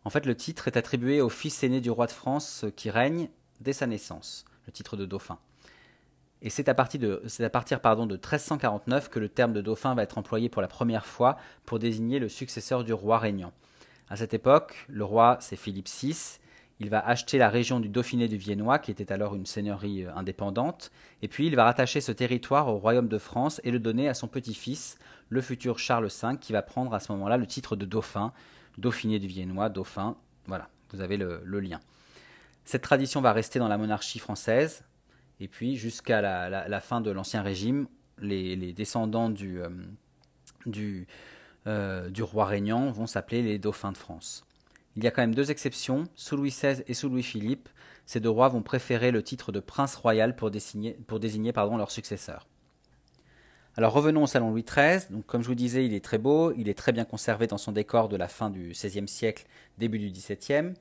[0.04, 2.90] En fait, le titre est attribué au fils aîné du roi de France euh, qui
[2.90, 5.38] règne dès sa naissance, le titre de dauphin.
[6.42, 9.94] Et c'est à partir, de, à partir pardon, de 1349 que le terme de dauphin
[9.94, 13.54] va être employé pour la première fois pour désigner le successeur du roi régnant.
[14.10, 16.40] À cette époque, le roi, c'est Philippe VI.
[16.80, 20.16] Il va acheter la région du Dauphiné du Viennois, qui était alors une seigneurie euh,
[20.16, 24.10] indépendante, et puis il va rattacher ce territoire au royaume de France et le donner
[24.10, 24.98] à son petit-fils,
[25.30, 28.34] le futur Charles V, qui va prendre à ce moment-là le titre de dauphin,
[28.78, 30.16] Dauphiné du Viennois, dauphin.
[30.46, 31.80] Voilà, vous avez le, lien.
[32.66, 34.84] Cette tradition va rester dans la monarchie française,
[35.40, 37.88] et puis jusqu'à la, fin de l'Ancien Régime,
[38.20, 39.70] les, descendants du, euh,
[40.66, 41.08] du,
[41.68, 44.46] euh, du roi régnant vont s'appeler les dauphins de France.
[44.96, 47.70] Il y a quand même deux exceptions, sous Louis XVI et sous Louis-Philippe,
[48.06, 51.78] ces deux rois vont préférer le titre de prince royal pour désigner, pour désigner pardon,
[51.78, 52.46] leur successeur.
[53.78, 55.24] Alors revenons au salon Louis XIII.
[55.28, 57.72] Comme je vous disais, il est très beau, il est très bien conservé dans son
[57.72, 59.46] décor de la fin du XVIe siècle,
[59.78, 60.74] début du XVIIe.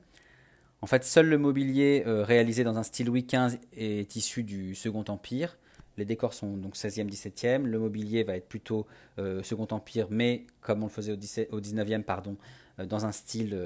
[0.81, 4.75] En fait, seul le mobilier euh, réalisé dans un style Louis XV est issu du
[4.75, 5.57] Second Empire.
[5.95, 7.63] Les décors sont donc 16e, 17e.
[7.63, 8.85] Le mobilier va être plutôt
[9.19, 12.35] euh, Second Empire, mais comme on le faisait au, 19e, pardon,
[12.79, 13.57] euh, dans un style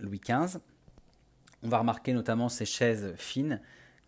[0.00, 0.58] Louis XV.
[1.64, 3.60] On va remarquer notamment ces chaises fines,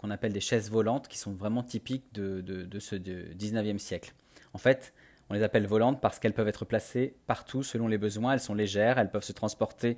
[0.02, 4.12] qu'on appelle des chaises volantes, qui sont vraiment typiques de, ce 19e siècle.
[4.52, 4.92] En fait,
[5.30, 8.34] on les appelle volantes parce qu'elles peuvent être placées partout selon les besoins.
[8.34, 9.96] Elles sont légères, elles peuvent se transporter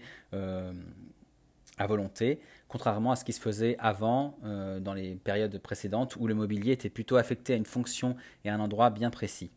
[1.79, 6.27] à volonté, contrairement à ce qui se faisait avant, euh, dans les périodes précédentes, où
[6.27, 9.51] le mobilier était plutôt affecté à une fonction et à un endroit bien précis.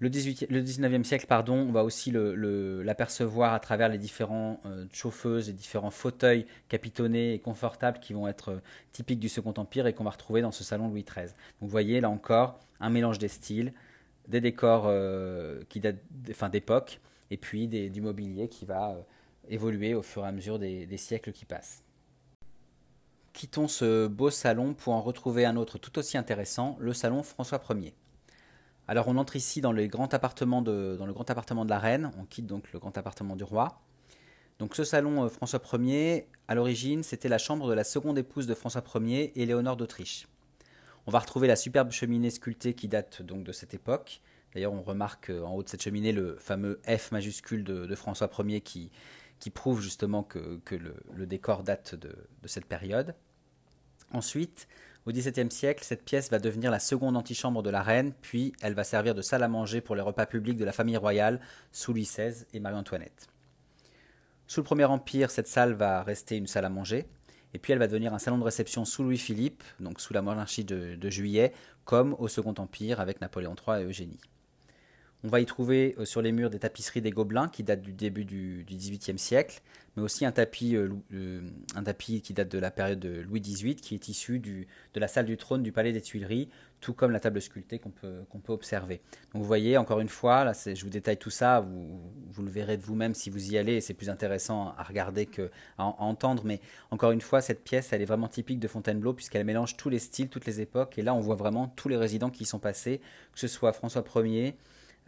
[0.00, 4.86] Le, 18, le 19e siècle, pardon, on va aussi l'apercevoir à travers les différents euh,
[4.92, 9.86] chauffeuses et différents fauteuils capitonnés et confortables qui vont être euh, typiques du Second Empire
[9.86, 11.32] et qu'on va retrouver dans ce salon Louis XIII.
[11.60, 13.72] Vous voyez là encore un mélange des styles,
[14.26, 14.90] des décors
[15.68, 16.02] qui datent
[16.50, 18.96] d'époque, et puis du mobilier qui va
[19.48, 21.82] évoluer au fur et à mesure des, siècles qui passent.
[23.32, 27.60] Quittons ce beau salon pour en retrouver un autre tout aussi intéressant, le salon François
[27.70, 27.94] Ier.
[28.86, 31.78] Alors on entre ici dans, le grand appartement de, dans le grand appartement de la
[31.78, 33.80] reine, on quitte donc le grand appartement du roi.
[34.58, 38.46] Donc ce salon euh, François Ier, à l'origine, c'était la chambre de la seconde épouse
[38.46, 40.28] de François Ier, Éléonore d'Autriche.
[41.06, 44.20] On va retrouver la superbe cheminée sculptée qui date donc de cette époque.
[44.54, 48.30] D'ailleurs, on remarque euh, en haut de cette cheminée le fameux F majuscule de François
[48.44, 48.90] Ier qui,
[49.38, 52.14] qui prouve justement que, le, décor date de,
[52.46, 53.14] cette période.
[54.10, 54.68] Ensuite,
[55.06, 58.72] au XVIIe siècle, cette pièce va devenir la seconde antichambre de la reine, puis elle
[58.72, 61.40] va servir de salle à manger pour les repas publics de la famille royale
[61.72, 63.28] sous Louis XVI et Marie-Antoinette.
[64.46, 67.06] Sous le Premier Empire, cette salle va rester une salle à manger,
[67.52, 70.64] et puis elle va devenir un salon de réception sous Louis-Philippe, donc sous la monarchie
[70.64, 71.52] de, Juillet,
[71.84, 74.20] comme au Second Empire avec Napoléon III et Eugénie.
[75.22, 77.94] On va y trouver euh, sur les murs des tapisseries des Gobelins qui datent du
[77.94, 79.62] début du XVIIIe siècle,
[79.96, 81.40] mais aussi un tapis, euh, euh,
[81.74, 85.08] un tapis qui date de la période de Louis XVIII, qui est issu de la
[85.08, 86.48] salle du trône du Palais des Tuileries,
[86.80, 89.00] tout comme la table sculptée qu'on peut, peut observer.
[89.32, 92.50] Donc vous voyez, encore une fois, là, je vous détaille tout ça, vous, vous le
[92.50, 95.48] verrez de vous-même si vous y allez, c'est plus intéressant à regarder qu'à
[95.78, 96.60] entendre, mais
[96.90, 99.98] encore une fois, cette pièce, elle est vraiment typique de Fontainebleau, puisqu'elle mélange tous les
[99.98, 102.58] styles, toutes les époques, et là, on voit vraiment tous les résidents qui y sont
[102.58, 103.00] passés,
[103.32, 104.56] que ce soit François Ier,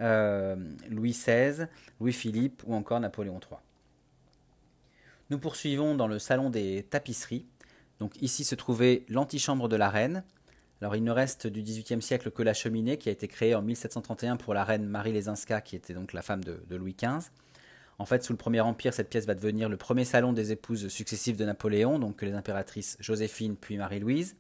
[0.01, 0.57] euh,
[0.89, 1.67] Louis XVI,
[2.01, 3.59] Louis-Philippe ou encore Napoléon III.
[5.31, 7.47] Nous poursuivons dans le salon des tapisseries.
[7.99, 10.25] Donc ici se trouvait l'antichambre de la reine.
[10.81, 13.63] Alors il ne reste du XVIIIe siècle que la cheminée qui a été créée en
[13.63, 17.31] 1731 pour la reine Marie Lesinska qui était donc la femme de, de Louis XV.
[17.99, 20.89] En fait, sous le Premier Empire, cette pièce va devenir le premier salon des épouses
[20.89, 24.37] successives de Napoléon, donc les impératrices Joséphine puis Marie-Louise.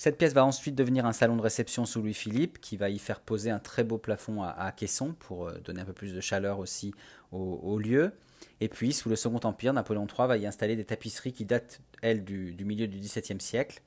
[0.00, 3.20] Cette pièce va ensuite devenir un salon de réception sous Louis-Philippe, qui va y faire
[3.20, 6.58] poser un très beau plafond à, caisson pour euh, donner un peu plus de chaleur
[6.58, 6.94] aussi
[7.32, 8.14] au, lieu.
[8.62, 11.82] Et puis, sous le Second Empire, Napoléon III va y installer des tapisseries qui datent,
[12.00, 13.82] elles, du, milieu du XVIIe siècle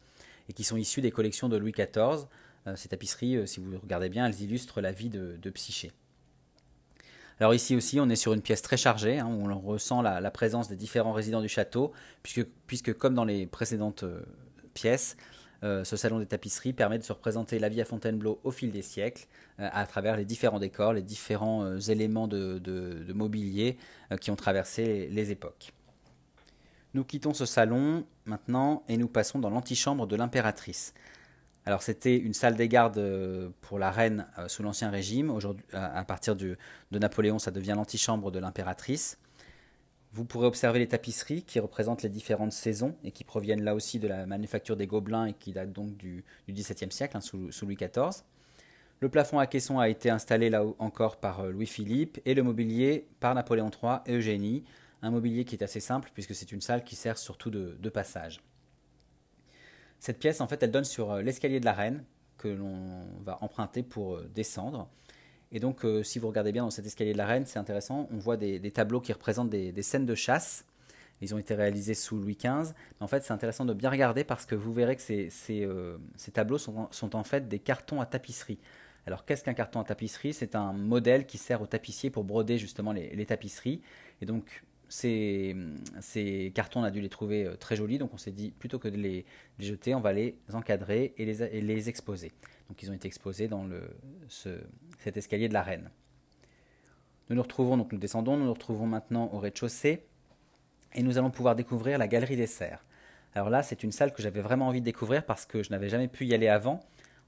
[0.50, 2.28] et qui sont issues des collections de Louis XIV.
[2.68, 5.92] Euh, ces tapisseries, euh, si vous regardez bien, elles illustrent la vie de, Psyché.
[7.40, 10.30] Alors ici aussi, on est sur une pièce très chargée, hein, où on ressent la,
[10.30, 11.92] présence des différents résidents du château,
[12.22, 14.06] puisque, puisque comme dans les précédentes
[14.76, 15.18] pièces,
[15.64, 18.72] euh, ce salon des tapisseries permet de se représenter la vie à Fontainebleau au fil
[18.72, 19.28] des siècles,
[19.60, 22.62] euh, à travers les différents décors, les différents euh, éléments de,
[23.14, 23.78] mobilier
[24.20, 25.72] qui ont traversé les, époques.
[26.94, 30.94] Nous quittons ce salon maintenant et nous passons dans l'antichambre de l'impératrice.
[31.66, 33.02] Alors c'était une salle des gardes
[33.62, 35.30] pour la reine sous l'Ancien Régime.
[35.30, 36.58] Aujourd'hui, à partir de
[36.92, 39.18] Napoléon, ça devient l'antichambre de l'impératrice.
[40.14, 43.98] Vous pourrez observer les tapisseries qui représentent les différentes saisons et qui proviennent là aussi
[43.98, 47.76] de la manufacture des Gobelins et qui datent donc du, XVIIe siècle, hein, sous, Louis
[47.76, 48.24] XIV.
[49.00, 53.08] Le plafond à caisson a été installé là encore par euh, Louis-Philippe et le mobilier
[53.20, 54.64] par Napoléon III et Eugénie.
[55.02, 57.90] Un mobilier qui est assez simple puisque c'est une salle qui sert surtout de, de
[57.90, 58.40] passage.
[60.00, 62.04] Cette pièce, en fait, elle donne sur euh, l'escalier de la reine
[62.38, 64.90] que l'on va emprunter pour euh, descendre.
[65.54, 68.10] Et donc, euh, si vous regardez bien dans cet escalier de la reine, c'est intéressant.
[68.12, 70.66] On voit des, tableaux qui représentent des, scènes de chasse.
[71.22, 72.74] Ils ont été réalisés sous Louis XV.
[72.74, 75.98] Mais en fait, c'est intéressant de bien regarder parce que vous verrez que ces, euh,
[76.34, 78.58] tableaux sont, en fait des cartons à tapisserie.
[79.06, 80.34] Alors, qu'est-ce qu'un carton à tapisserie?
[80.34, 83.80] C'est un modèle qui sert aux tapissiers pour broder justement les, tapisseries.
[84.22, 85.56] Et donc, ces,
[86.56, 88.00] cartons, on a dû les trouver euh, très jolis.
[88.00, 89.26] Donc, on s'est dit, plutôt que de les,
[89.60, 92.32] jeter, on va les encadrer et les, exposer.
[92.70, 93.84] Donc ils ont été exposés dans le,
[95.04, 95.90] cet escalier de la reine.
[97.30, 100.06] Nous nous retrouvons, donc nous descendons, nous nous retrouvons maintenant au rez-de-chaussée
[100.94, 102.84] et nous allons pouvoir découvrir la galerie des serres.
[103.36, 105.90] Alors là, c'est une salle que j'avais vraiment envie de découvrir parce que je n'avais
[105.90, 106.82] jamais pu y aller avant.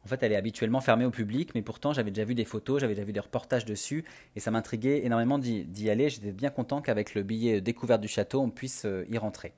[0.04, 2.80] En fait, elle est habituellement fermée au public, mais pourtant j'avais déjà vu des photos,
[2.80, 4.06] j'avais déjà vu des reportages dessus,
[4.36, 6.10] et ça m'intriguait énormément d'y aller.
[6.10, 9.54] J'étais bien content qu'avec le billet découverte du château, on puisse euh, y rentrer.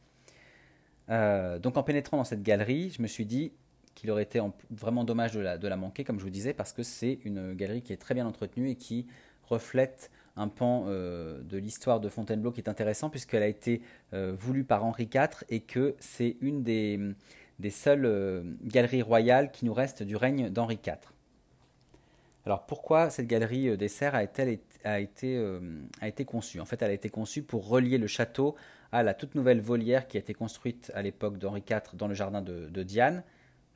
[1.09, 3.51] Euh, donc en pénétrant dans cette galerie, je me suis dit,
[3.97, 4.39] qu'il aurait été
[4.69, 7.93] vraiment dommage de la, manquer, comme je vous disais, parce que c'est une galerie qui
[7.93, 9.07] est très bien entretenue et qui
[9.49, 13.81] reflète un pan euh, de l'histoire de Fontainebleau qui est intéressant puisqu'elle a été
[14.13, 17.15] euh, voulue par Henri IV et que c'est une des,
[17.71, 20.97] seules euh, galeries royales qui nous restent du règne d'Henri IV.
[22.45, 26.59] Alors pourquoi cette galerie des serres a, été, a été conçue?
[26.59, 28.55] En fait, elle a été conçue pour relier le château
[28.91, 32.13] à la toute nouvelle volière qui a été construite à l'époque d'Henri IV dans le
[32.13, 33.23] jardin de Diane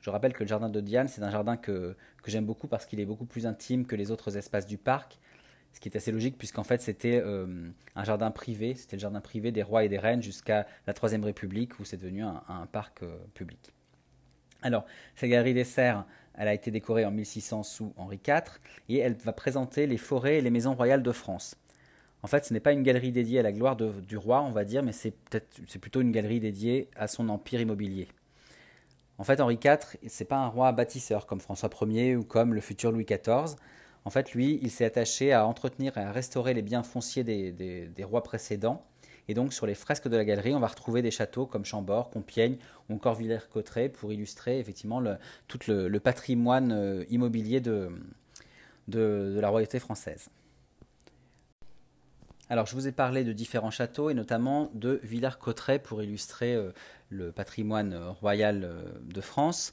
[0.02, 1.96] je rappelle que le jardin de Diane, c'est un jardin que,
[2.26, 5.18] j'aime beaucoup parce qu'il est beaucoup plus intime que les autres espaces du parc,
[5.72, 9.20] ce qui est assez logique puisqu'en fait c'était euh, un jardin privé, c'était le jardin
[9.20, 13.04] privé des rois et des reines jusqu'à la Troisième République où c'est devenu un, parc
[13.04, 13.72] euh, public.
[14.60, 14.84] Alors,
[15.16, 19.14] cette galerie des serres, elle a été décorée en 1600 sous Henri IV et elle
[19.14, 21.56] va présenter les forêts et les maisons royales de France.
[22.24, 24.64] En fait, ce n'est pas une galerie dédiée à la gloire du roi, on va
[24.64, 25.14] dire, mais c'est
[25.66, 28.08] c'est plutôt une galerie dédiée à son empire immobilier.
[29.22, 32.60] En fait, Henri IV, c'est pas un roi bâtisseur comme François Ier ou comme le
[32.60, 33.54] futur Louis XIV.
[34.04, 38.02] En fait, lui, il s'est attaché à entretenir et à restaurer les biens fonciers des,
[38.02, 38.84] rois précédents.
[39.28, 42.10] Et donc, sur les fresques de la galerie, on va retrouver des châteaux comme Chambord,
[42.10, 42.56] Compiègne
[42.90, 45.00] ou encore Villers-Cotterêts pour illustrer effectivement
[45.46, 47.92] tout le, patrimoine euh, immobilier de
[48.88, 50.30] la royauté française.
[52.52, 56.70] Alors, je vous ai parlé de différents châteaux et notamment de Villers-Cotterêts pour illustrer euh,
[57.08, 59.72] le patrimoine euh, royal euh, de France.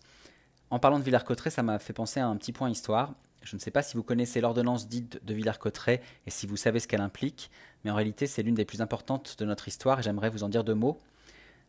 [0.70, 3.16] En parlant de Villers-Cotterêts, ça m'a fait penser à un petit point histoire.
[3.44, 6.80] Je ne sais pas si vous connaissez l'ordonnance dite de Villers-Cotterêts et si vous savez
[6.80, 7.52] ce qu'elle implique,
[7.84, 10.50] mais en réalité, c'est l'une des plus importantes de notre histoire et j'aimerais vous en
[10.50, 11.02] dire deux mots.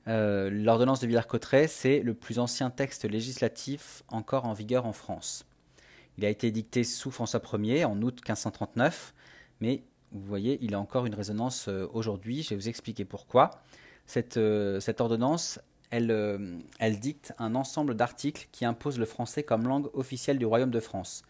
[0.06, 5.44] l'ordonnance de Villers-Cotterêts, c'est le plus ancien texte législatif encore en vigueur en France.
[6.18, 9.12] Il a été dicté sous François Ier en août 1539,
[9.60, 9.82] mais
[10.12, 12.42] vous voyez, il a encore une résonance euh, aujourd'hui.
[12.42, 13.50] Je vais vous expliquer pourquoi.
[14.06, 15.60] Cette, euh, ordonnance,
[15.94, 20.70] euh, elle, dicte un ensemble d'articles qui imposent le français comme langue officielle du Royaume
[20.70, 21.22] de France.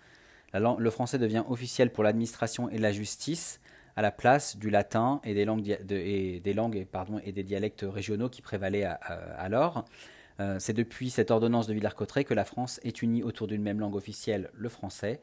[0.55, 3.61] le français devient officiel pour l'administration et la justice
[3.97, 6.87] à la place du latin et des langues, et, des, langues
[7.25, 8.89] et, des dialectes régionaux qui prévalaient
[9.37, 9.85] alors.
[10.59, 13.95] C'est depuis cette ordonnance de Villers-Cotterêts que la France est unie autour d'une même langue
[13.95, 15.21] officielle, le français,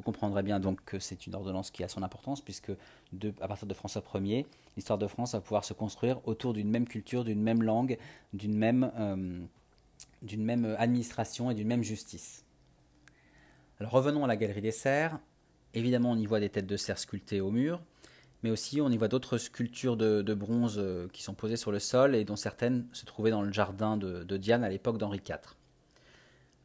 [0.00, 2.72] vous comprendrez bien donc que c'est une ordonnance qui a son importance, puisque
[3.40, 4.46] à partir de François Ier,
[4.76, 7.98] l'histoire de France va pouvoir se construire autour d'une même culture, d'une même langue,
[8.32, 12.46] d'une même, euh, administration et d'une même justice.
[13.78, 15.18] Revenons à la galerie des serres.
[15.74, 17.82] Évidemment, on y voit des têtes de cerfs sculptées au mur,
[18.42, 21.78] mais aussi on y voit d'autres sculptures de, bronze euh, qui sont posées sur le
[21.78, 25.59] sol et dont certaines se trouvaient dans le jardin de Diane à l'époque d'Henri IV.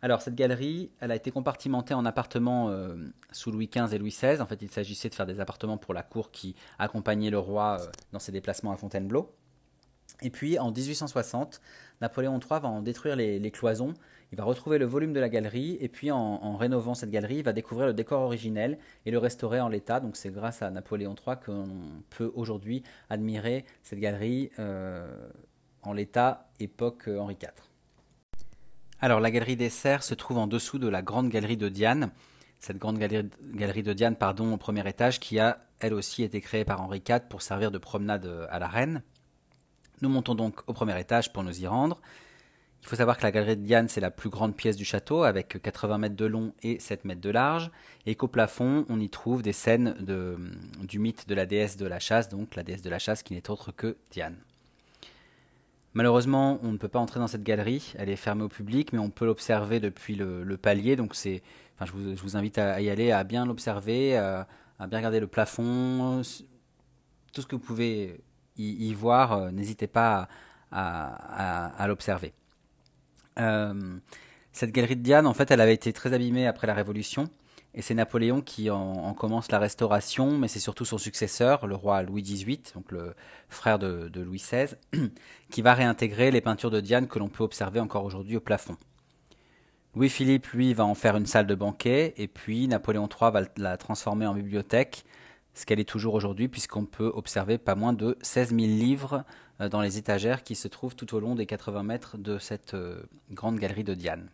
[0.01, 2.95] Alors cette galerie, elle a été compartimentée en appartements euh,
[3.31, 4.41] sous Louis XV et Louis XVI.
[4.41, 7.77] En fait, il s'agissait de faire des appartements pour la cour qui accompagnait le roi
[7.79, 9.33] euh, dans ses déplacements à Fontainebleau.
[10.21, 11.61] Et puis en 1860,
[12.01, 13.93] Napoléon III va en détruire les, cloisons,
[14.31, 17.43] il va retrouver le volume de la galerie, et puis en, rénovant cette galerie, il
[17.43, 19.99] va découvrir le décor originel et le restaurer en l'état.
[19.99, 21.67] Donc c'est grâce à Napoléon III qu'on
[22.09, 25.27] peut aujourd'hui admirer cette galerie euh,
[25.81, 27.74] en l'état époque Henri IV.
[29.01, 32.11] Alors la galerie des Serres se trouve en dessous de la grande galerie de Diane,
[32.59, 36.63] cette grande galerie, de Diane pardon, au premier étage qui a elle aussi été créée
[36.63, 39.03] par Henri IV pour servir de promenade à la reine.
[40.01, 42.01] Nous montons donc au premier étage pour nous y rendre.
[42.81, 45.23] Il faut savoir que la galerie de Diane, c'est la plus grande pièce du château,
[45.23, 47.71] avec 80 mètres de long et 7 mètres de large,
[48.05, 49.95] et qu'au plafond, on y trouve des scènes
[50.81, 53.33] du mythe de la déesse de la chasse, donc la déesse de la chasse qui
[53.33, 54.37] n'est autre que Diane.
[55.95, 58.99] Malheureusement, on ne peut pas entrer dans cette galerie, elle est fermée au public, mais
[58.99, 61.41] on peut l'observer depuis le, palier, donc c'est,
[61.81, 64.45] je, vous, invite à, y aller, à bien l'observer, à,
[64.89, 66.21] bien regarder le plafond,
[67.33, 68.19] tout ce que vous pouvez
[68.57, 70.27] y, voir, euh, n'hésitez pas
[70.69, 72.33] à, l'observer.
[73.39, 73.97] Euh,
[74.51, 77.29] cette galerie de Diane, en fait, elle avait été très abîmée après la Révolution.
[77.77, 82.03] Et c'est Napoléon qui en, commence la restauration, mais c'est surtout son successeur, le roi
[82.03, 83.13] Louis XVIII, donc le
[83.49, 84.75] frère de, Louis XVI,
[85.51, 88.77] qui va réintégrer les peintures de Diane que l'on peut observer encore aujourd'hui au plafond.
[89.93, 93.75] Louis-Philippe, lui, va en faire une salle de banquet, et puis Napoléon III va la
[93.75, 95.03] transformer en bibliothèque,
[95.53, 99.25] ce qu'elle est toujours aujourd'hui, puisqu'on peut observer pas moins de 16 000 livres
[99.59, 102.73] euh, dans les étagères qui se trouvent tout au long des 80 mètres de cette
[102.73, 104.29] euh, grande galerie de Diane.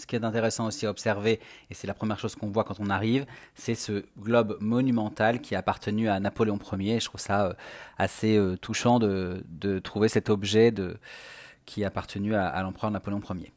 [0.00, 1.40] Ce qui est intéressant aussi à observer,
[1.70, 5.54] et c'est la première chose qu'on voit quand on arrive, c'est ce globe monumental qui
[5.54, 7.00] a appartenu à Napoléon Ier.
[7.00, 7.52] je trouve ça euh,
[7.98, 9.42] assez touchant de,
[9.84, 10.72] trouver cet objet
[11.66, 13.52] qui a appartenu à l'empereur Napoléon Ier.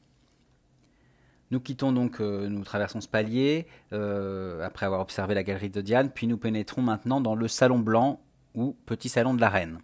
[1.54, 5.82] Nous quittons donc, euh, nous traversons ce palier euh, après avoir observé la galerie de
[5.82, 8.20] Diane, puis nous pénétrons maintenant dans le salon blanc
[8.56, 9.78] ou petit salon de la reine.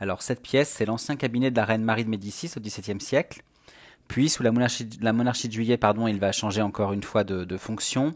[0.00, 3.42] Alors cette pièce, c'est l'ancien cabinet de la reine Marie de Médicis au XVIIe siècle.
[4.08, 8.14] Puis sous la monarchie, de Juillet, pardon, il va changer encore une fois de, fonction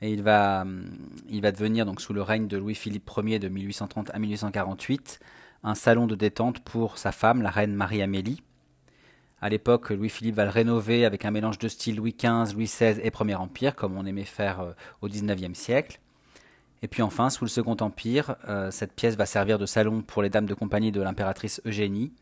[0.00, 0.64] et il va,
[1.28, 5.20] il va devenir donc sous le règne de Louis-Philippe Ier de 1830 à 1848
[5.64, 8.42] un salon de détente pour sa femme, la reine Marie-Amélie.
[9.40, 13.00] À l'époque, Louis-Philippe va le rénover avec un mélange de style Louis XV, Louis XVI
[13.02, 16.00] et Premier Empire, comme on aimait faire euh, au XIXe siècle.
[16.82, 20.22] Et puis enfin, sous le Second Empire, euh, cette pièce va servir de salon pour
[20.22, 22.12] les dames de compagnie de l'impératrice Eugénie.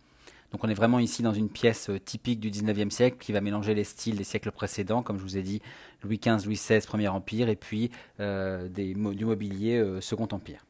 [0.53, 3.41] Donc on est vraiment ici dans une pièce euh, typique du XIXe siècle qui va
[3.41, 5.61] mélanger les styles des siècles précédents, comme je vous ai dit,
[6.03, 10.65] Louis XV, Louis XVI, Premier Empire, et puis des, du mobilier Second Empire.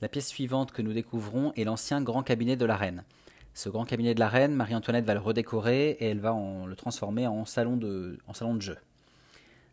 [0.00, 3.04] La pièce suivante que nous découvrons est l'ancien grand cabinet de la reine.
[3.54, 7.26] Ce grand cabinet de la reine, Marie-Antoinette va le redécorer et elle va le transformer
[7.26, 8.18] en salon de
[8.60, 8.78] jeu.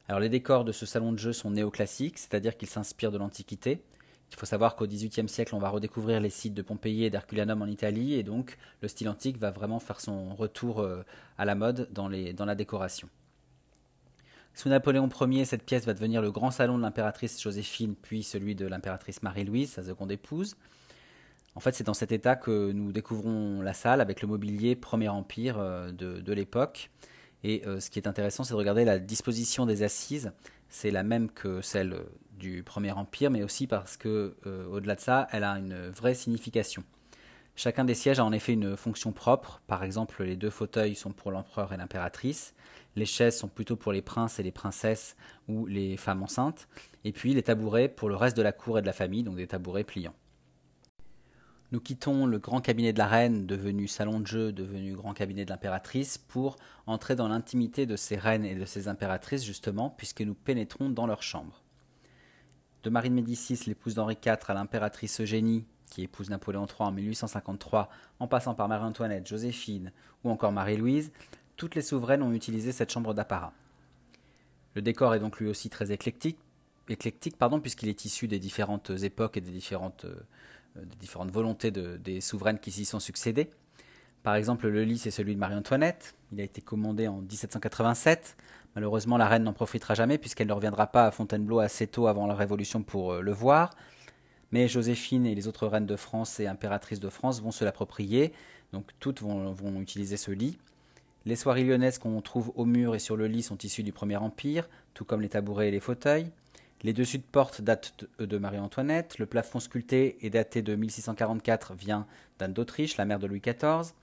[0.08, 3.82] Alors les décors de ce salon de jeu sont néoclassiques, c'est-à-dire qu'ils s'inspirent de l'Antiquité.
[4.36, 7.62] Il faut savoir qu'au XVIIIe siècle, on va redécouvrir les sites de Pompéi et d'Herculanum
[7.62, 11.04] en Italie, et donc le style antique va vraiment faire son retour euh,
[11.38, 13.08] à la mode dans, la décoration.
[14.54, 18.56] Sous Napoléon Ier, cette pièce va devenir le grand salon de l'impératrice Joséphine, puis celui
[18.56, 20.58] de l'impératrice Marie-Louise, sa seconde épouse.
[21.56, 25.08] En fait, c'est dans cet état que nous découvrons la salle avec le mobilier Premier
[25.08, 26.92] Empire euh, de, l'époque.
[27.46, 30.34] Et euh, ce qui est intéressant, c'est de regarder la disposition des assises.
[30.68, 32.04] C'est la même que celle
[32.46, 36.14] du Premier Empire, mais aussi parce que, euh, au-delà de ça, elle a une vraie
[36.14, 36.84] signification.
[37.56, 39.62] Chacun des sièges a en effet une fonction propre.
[39.66, 42.54] Par exemple, les deux fauteuils sont pour l'empereur et l'impératrice.
[42.96, 45.16] Les chaises sont plutôt pour les princes et les princesses
[45.48, 46.68] ou les femmes enceintes.
[47.04, 49.38] Et puis les tabourets pour le reste de la cour et de la famille, donc
[49.38, 50.14] des tabourets pliants.
[51.72, 55.46] Nous quittons le grand cabinet de la reine, devenu salon de jeu, devenu grand cabinet
[55.46, 60.22] de l'impératrice, pour entrer dans l'intimité de ces reines et de ces impératrices, justement, puisque
[60.22, 61.65] nous pénétrons dans leurs chambres.
[62.86, 66.92] De Marie de Médicis, l'épouse d'Henri IV, à l'impératrice Eugénie, qui épouse Napoléon III en
[66.92, 69.92] 1853, en passant par Marie-Antoinette, Joséphine
[70.24, 71.12] ou encore Marie-Louise,
[71.58, 73.54] toutes les souveraines ont utilisé cette chambre d'apparat.
[74.76, 76.38] Le décor est donc lui aussi très éclectique,
[77.40, 80.20] pardon, puisqu'il est issu des différentes époques et des différentes euh,
[80.76, 83.50] des différentes volontés des souveraines qui s'y sont succédées.
[84.26, 86.16] Par exemple, le lit, c'est celui de Marie-Antoinette.
[86.32, 88.36] Il a été commandé en 1787.
[88.74, 92.26] Malheureusement, la reine n'en profitera jamais puisqu'elle ne reviendra pas à Fontainebleau assez tôt avant
[92.26, 93.70] la Révolution pour euh, le voir.
[94.52, 98.34] Mais Joséphine et les autres reines de France et impératrices de France vont se l'approprier.
[98.74, 100.58] Donc toutes vont, utiliser ce lit.
[101.28, 104.18] Les soieries lyonnaises qu'on trouve au mur et sur le lit sont issues du Premier
[104.18, 106.32] Empire, tout comme les tabourets et les fauteuils.
[106.82, 109.20] Les dessus de porte datent de Marie-Antoinette.
[109.20, 112.08] Le plafond sculpté est daté de 1644, vient
[112.40, 113.94] d'Anne d'Autriche, la mère de Louis XIV.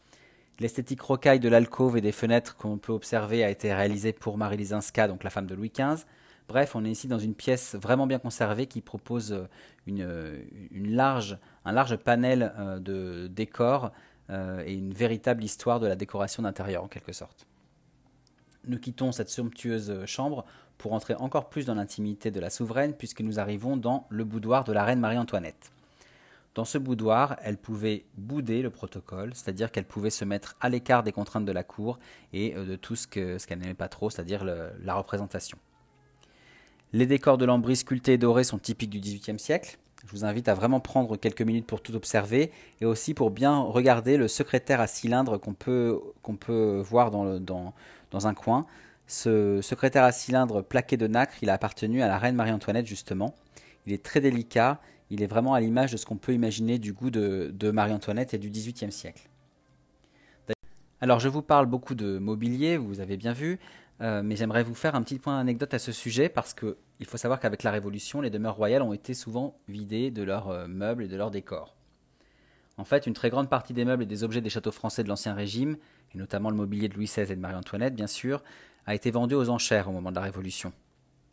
[0.61, 4.59] L'esthétique rocaille de l'alcôve et des fenêtres qu'on peut observer a été réalisée pour Marie
[4.59, 6.05] Lisinska, donc la femme de Louis XV.
[6.49, 9.49] Bref, on est ici dans une pièce vraiment bien conservée qui propose euh,
[9.89, 10.43] euh,
[11.65, 13.93] un large panel euh, de décors
[14.65, 17.47] et une véritable histoire de la décoration d'intérieur en quelque sorte.
[18.67, 20.47] Nous quittons cette somptueuse chambre
[20.79, 24.65] pour entrer encore plus dans l'intimité de la souveraine puisque nous arrivons dans le boudoir
[24.65, 25.71] de la reine Marie-Antoinette.
[26.55, 31.03] Dans ce boudoir, elle pouvait bouder le protocole, c'est-à-dire qu'elle pouvait se mettre à l'écart
[31.03, 31.99] des contraintes de la cour
[32.35, 35.57] et de tout ce qu'elle n'aimait pas trop, c'est-à-dire la représentation.
[36.93, 39.79] Les décors de lambris sculptés et dorés sont typiques du XVIIIe siècle.
[40.05, 42.51] Je vous invite à vraiment prendre quelques minutes pour tout observer
[42.83, 48.67] et aussi pour bien regarder le secrétaire à cylindre qu'on peut, voir dans, un coin.
[49.07, 53.35] Ce secrétaire à cylindre plaqué de nacre, il a appartenu à la reine Marie-Antoinette justement.
[53.87, 54.79] Il est très délicat,
[55.13, 58.39] il est vraiment à l'image de ce qu'on peut imaginer du goût de, Marie-Antoinette et
[58.39, 59.29] du XVIIIe siècle.
[61.03, 63.59] Alors je vous parle beaucoup de mobilier, vous avez bien vu,
[64.01, 67.19] euh, mais j'aimerais vous faire un petit point d'anecdote à ce sujet parce qu'il faut
[67.19, 71.05] savoir qu'avec la Révolution, les demeures royales ont été souvent vidées de leurs euh, meubles
[71.05, 71.77] et de leurs décors.
[72.79, 75.09] En fait, une très grande partie des meubles et des objets des châteaux français de
[75.09, 75.77] l'Ancien Régime,
[76.15, 78.43] et notamment le mobilier de Louis XVI et de Marie-Antoinette, bien sûr,
[78.87, 80.73] a été vendu aux enchères au moment de la Révolution.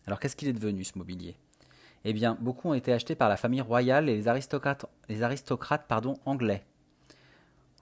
[0.06, 1.38] Alors qu'est-ce qu'il est devenu ce mobilier?
[2.06, 4.86] Eh bien, beaucoup ont été achetés par la famille royale et les aristocrates,
[6.26, 6.64] anglais.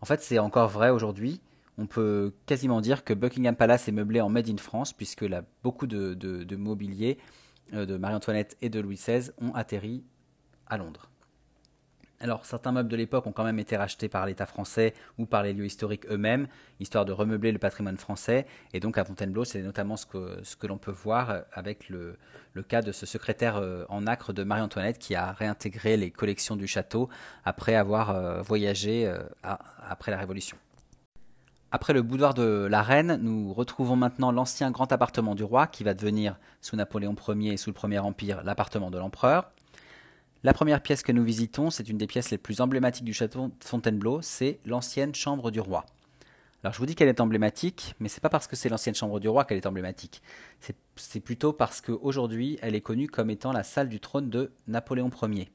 [0.02, 1.42] En fait, c'est encore vrai aujourd'hui,
[1.78, 5.26] on peut quasiment dire que Buckingham Palace est meublé en Made in France, puisque
[5.64, 7.20] beaucoup de, mobilier
[7.74, 10.04] euh, de Marie-Antoinette et de Louis XVI ont atterri
[10.68, 11.10] à Londres.
[12.20, 15.44] Alors, certains meubles de l'époque ont quand même été rachetés par l'État français ou par
[15.44, 16.48] les lieux historiques eux-mêmes,
[16.80, 18.48] histoire de remeubler le patrimoine français.
[18.74, 22.18] Et donc, à Fontainebleau, c'est notamment ce que, l'on peut voir avec le,
[22.68, 26.66] cas de ce secrétaire euh, en acre de Marie-Antoinette qui a réintégré les collections du
[26.66, 27.08] château
[27.46, 29.14] après avoir euh, voyagé
[29.44, 30.58] après la Révolution.
[31.70, 35.84] Après le boudoir de la reine, nous retrouvons maintenant l'ancien grand appartement du roi qui
[35.84, 39.52] va devenir, sous Napoléon Ier et sous le Premier Empire, l'appartement de l'empereur.
[40.48, 43.50] La première pièce que nous visitons, c'est une des pièces les plus emblématiques du château
[43.50, 45.86] de Fontainebleau, c'est l'ancienne chambre du roi.
[46.64, 49.20] Alors je vous dis qu'elle est emblématique, mais c'est pas parce que c'est l'ancienne chambre
[49.20, 50.22] du roi qu'elle est emblématique.
[50.96, 55.10] C'est plutôt parce qu'aujourd'hui, elle est connue comme étant la salle du trône de Napoléon
[55.22, 55.52] Ier.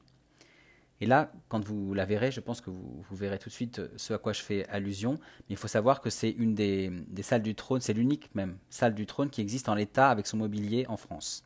[1.01, 3.87] Et là, quand vous la verrez, je pense que vous, verrez tout de suite euh,
[3.97, 5.13] ce à quoi je fais allusion.
[5.13, 6.91] Mais il faut savoir que c'est une des,
[7.23, 10.37] salles du trône, c'est l'unique même salle du trône qui existe en l'état avec son
[10.37, 11.43] mobilier en France.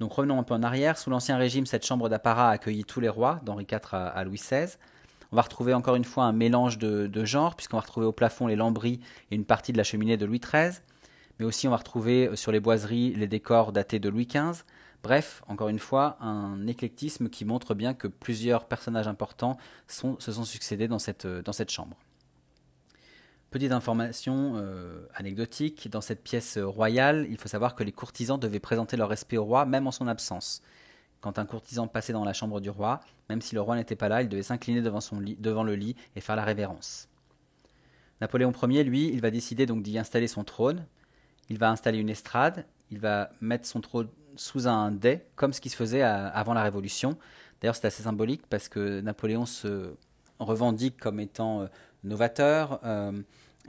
[0.00, 0.96] Donc revenons un peu en arrière.
[0.96, 4.76] Sous l'Ancien Régime, cette chambre d'apparat a tous les rois, d'Henri IV à, Louis XVI.
[5.32, 8.12] On va retrouver encore une fois un mélange de, de genres, puisqu'on va retrouver au
[8.12, 10.80] plafond les lambris et une partie de la cheminée de Louis XIII.
[11.38, 14.64] Mais aussi on va retrouver euh, sur les boiseries les décors datés de Louis XV.
[15.02, 20.44] Bref, encore une fois, un éclectisme qui montre bien que plusieurs personnages importants se sont
[20.44, 21.96] succédés dans cette, dans cette chambre.
[23.50, 28.60] Petite information euh, anecdotique, dans cette pièce royale, il faut savoir que les courtisans devaient
[28.60, 30.60] présenter leur respect au roi même en son absence.
[31.22, 34.10] Quand un courtisan passait dans la chambre du roi, même si le roi n'était pas
[34.10, 34.98] là, il devait s'incliner devant,
[35.38, 37.08] devant le lit et faire la révérence.
[38.20, 40.86] Napoléon Ier, lui, il va décider donc d'y installer son trône.
[41.48, 45.62] Il va installer une estrade, il va mettre son trône sous un dais, comme ce
[45.62, 47.16] qui se faisait avant la Révolution.
[47.60, 49.94] D'ailleurs, c'est assez symbolique parce que Napoléon se
[50.38, 51.66] revendique comme étant euh,
[52.04, 53.12] novateur euh,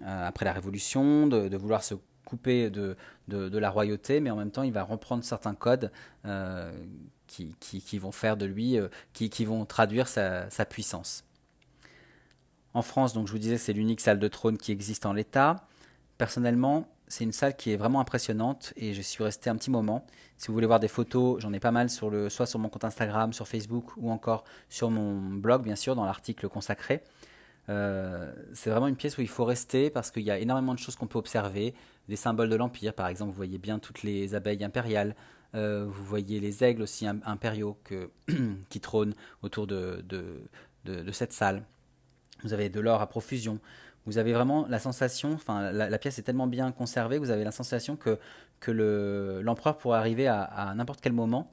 [0.04, 2.96] euh, après la Révolution, de, vouloir se couper de,
[3.28, 5.92] de, la royauté, mais en même temps, il va reprendre certains codes
[7.28, 8.78] qui, qui, vont faire de lui,
[9.14, 11.24] qui, qui, vont traduire sa, sa, puissance.
[12.74, 15.68] En France, donc je vous disais, c'est l'unique salle de trône qui existe en l'état.
[16.18, 20.06] Personnellement, c'est une salle qui est vraiment impressionnante et je suis resté un petit moment.
[20.38, 22.70] Si vous voulez voir des photos, j'en ai pas mal sur le, soit sur mon
[22.70, 27.02] compte Instagram, sur Facebook ou encore sur mon blog, bien sûr, dans l'article consacré.
[27.70, 30.80] Euh, c'est vraiment une pièce où il faut rester parce qu'il y a énormément de
[30.80, 31.74] choses qu'on peut observer.
[32.08, 35.16] Des symboles de l'Empire, par exemple, vous voyez bien toutes les abeilles impériales.
[35.56, 37.78] Euh, vous voyez les aigles aussi impériaux
[38.70, 40.04] qui trônent autour de,
[41.12, 41.64] cette salle.
[42.44, 43.60] Vous avez de l'or à profusion
[44.06, 47.52] vous avez vraiment la sensation, enfin la, pièce est tellement bien conservée, vous avez la
[47.52, 48.18] sensation que,
[49.42, 51.52] l'empereur pourrait arriver à, n'importe quel moment.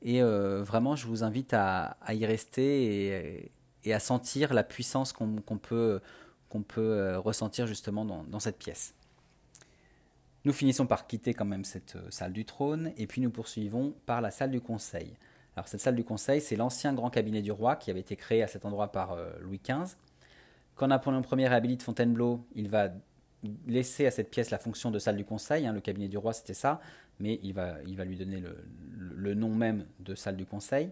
[0.00, 3.52] Et euh, vraiment, je vous invite à, y rester
[3.90, 6.00] à sentir la puissance qu'on peut,
[6.76, 8.94] euh, ressentir justement dans, cette pièce.
[10.44, 13.94] Nous finissons par quitter quand même cette euh, salle du trône et puis nous poursuivons
[14.06, 15.16] par la salle du conseil.
[15.56, 18.42] Alors cette salle du conseil, c'est l'ancien grand cabinet du roi qui avait été créé
[18.42, 19.96] à cet endroit par Louis XV
[20.74, 22.88] quand Napoléon Ier réhabilite Fontainebleau, il va
[23.66, 25.66] laisser à cette pièce la fonction de salle du conseil.
[25.66, 26.80] Hein, le cabinet du roi, c'était ça,
[27.18, 28.42] mais il va lui donner
[28.96, 30.90] le, nom même de salle du conseil.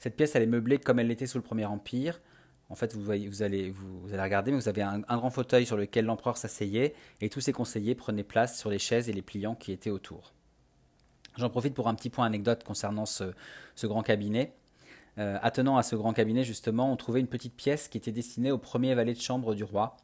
[0.00, 2.20] Cette pièce, elle est meublée comme elle l'était sous le Premier Empire,
[2.70, 3.10] En fait, vous,
[3.42, 7.40] allez, vous, regarder, mais vous avez un, grand fauteuil sur lequel l'empereur s'asseyait et tous
[7.40, 10.32] ses conseillers prenaient place sur les chaises et les pliants qui étaient autour.
[11.36, 13.34] J'en profite pour un petit point anecdote concernant ce,
[13.82, 14.54] grand cabinet.
[15.18, 18.52] Euh, attenant à ce grand cabinet, justement, on trouvait une petite pièce qui était destinée
[18.52, 19.98] au premier valet de chambre du roi.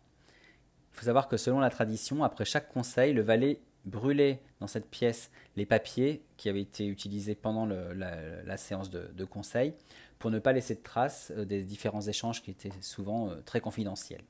[0.92, 4.90] Il faut savoir que selon la tradition, après chaque conseil, le valet brûlait dans cette
[4.90, 9.74] pièce les papiers qui avaient été utilisés pendant la, séance de conseil
[10.18, 13.60] pour ne pas laisser de traces euh, des différents échanges qui étaient souvent euh, très
[13.60, 14.22] confidentiels.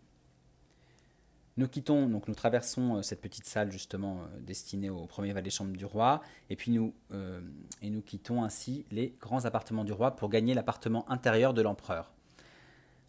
[1.56, 5.74] Nous quittons, donc nous traversons euh, cette petite salle justement destinée au premier valet chambre
[5.76, 6.92] du roi, et puis nous,
[7.80, 12.12] et nous quittons ainsi les grands appartements du roi pour gagner l'appartement intérieur de l'empereur.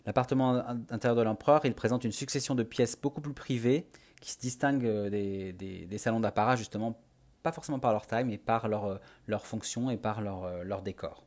[0.05, 3.85] L'appartement intérieur de l'empereur, il présente une succession de pièces beaucoup plus privées
[4.21, 6.99] qui se distinguent des, des, salons d'apparat justement,
[7.43, 11.23] pas forcément par leur taille, mais par leur, leur fonction et par leur, leur décor.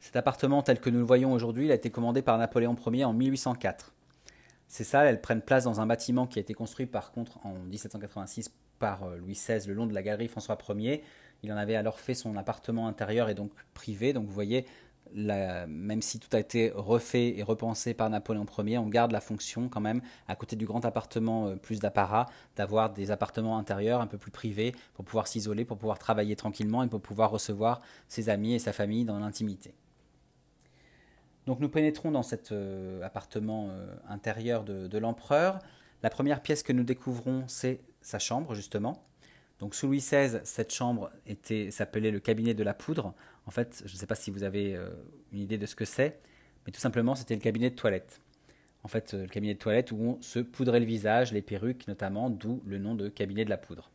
[0.00, 3.14] Cet appartement tel que nous le voyons aujourd'hui, a été commandé par Napoléon Ier en
[3.14, 3.94] 1804.
[4.68, 7.54] Ces salles, elles prennent place dans un bâtiment qui a été construit par contre en
[7.54, 11.02] 1786 par euh, Louis XVI le long de la galerie François Ier.
[11.42, 14.12] Il en avait alors fait son appartement intérieur et donc privé.
[14.12, 14.66] Donc vous voyez,
[15.12, 19.68] même si tout a été refait et repensé par Napoléon Ier, on garde la fonction
[19.68, 22.26] quand même, à côté du grand appartement euh, plus d'apparat,
[22.56, 26.82] d'avoir des appartements intérieurs un peu plus privés pour pouvoir s'isoler, pour pouvoir travailler tranquillement
[26.82, 29.74] et pour pouvoir recevoir ses amis et sa famille dans l'intimité.
[31.46, 35.58] Donc nous pénétrons dans cet euh, appartement euh, intérieur de, l'empereur.
[36.02, 39.04] La première pièce que nous découvrons, c'est sa chambre, justement.
[39.60, 41.10] Donc sous Louis XVI, cette chambre
[41.70, 43.14] s'appelait le cabinet de la poudre.
[43.46, 44.90] En fait, je ne sais pas si vous avez euh,
[45.32, 46.18] une idée de ce que c'est,
[46.66, 48.20] mais tout simplement, c'était le cabinet de toilette.
[48.82, 52.30] En fait, le cabinet de toilette où on se poudrait le visage, les perruques notamment,
[52.30, 53.90] d'où le nom de cabinet de la poudre.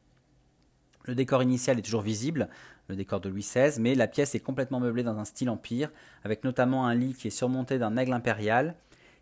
[1.06, 2.50] Le décor initial est toujours visible,
[2.88, 5.92] le décor de Louis XVI, mais la pièce est complètement meublée dans un style empire,
[6.24, 8.76] avec notamment un lit qui est surmonté d'un aigle impérial,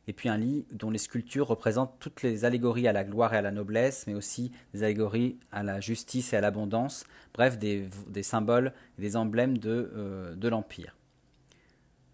[0.07, 3.37] et puis un lit dont les sculptures représentent toutes les allégories à la gloire et
[3.37, 7.89] à la noblesse, mais aussi des allégories à la justice et à l'abondance, bref, des,
[8.23, 10.95] symboles et des emblèmes de, euh, de l'Empire.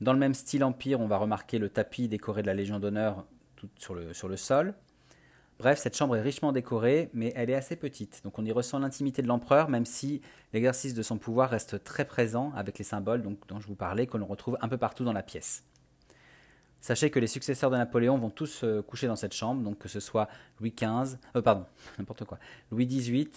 [0.02, 3.26] Dans le même style empire, on va remarquer le tapis décoré de la Légion d'honneur
[3.78, 4.74] sur le sol,
[5.60, 8.22] Bref, cette chambre est richement décorée, mais elle est assez petite.
[8.24, 10.22] Donc on y ressent l'intimité de l'empereur, même si
[10.52, 14.18] l'exercice de son pouvoir reste très présent avec les symboles dont je vous parlais, que
[14.18, 15.64] l'on retrouve un peu partout dans la pièce.
[16.84, 19.88] Sachez que les successeurs de Napoléon vont tous euh, coucher dans cette chambre, donc que
[19.88, 20.28] ce soit
[20.60, 21.66] Louis XV, euh, pardon,
[21.98, 22.40] n'importe quoi,
[22.72, 23.32] Louis XVIII,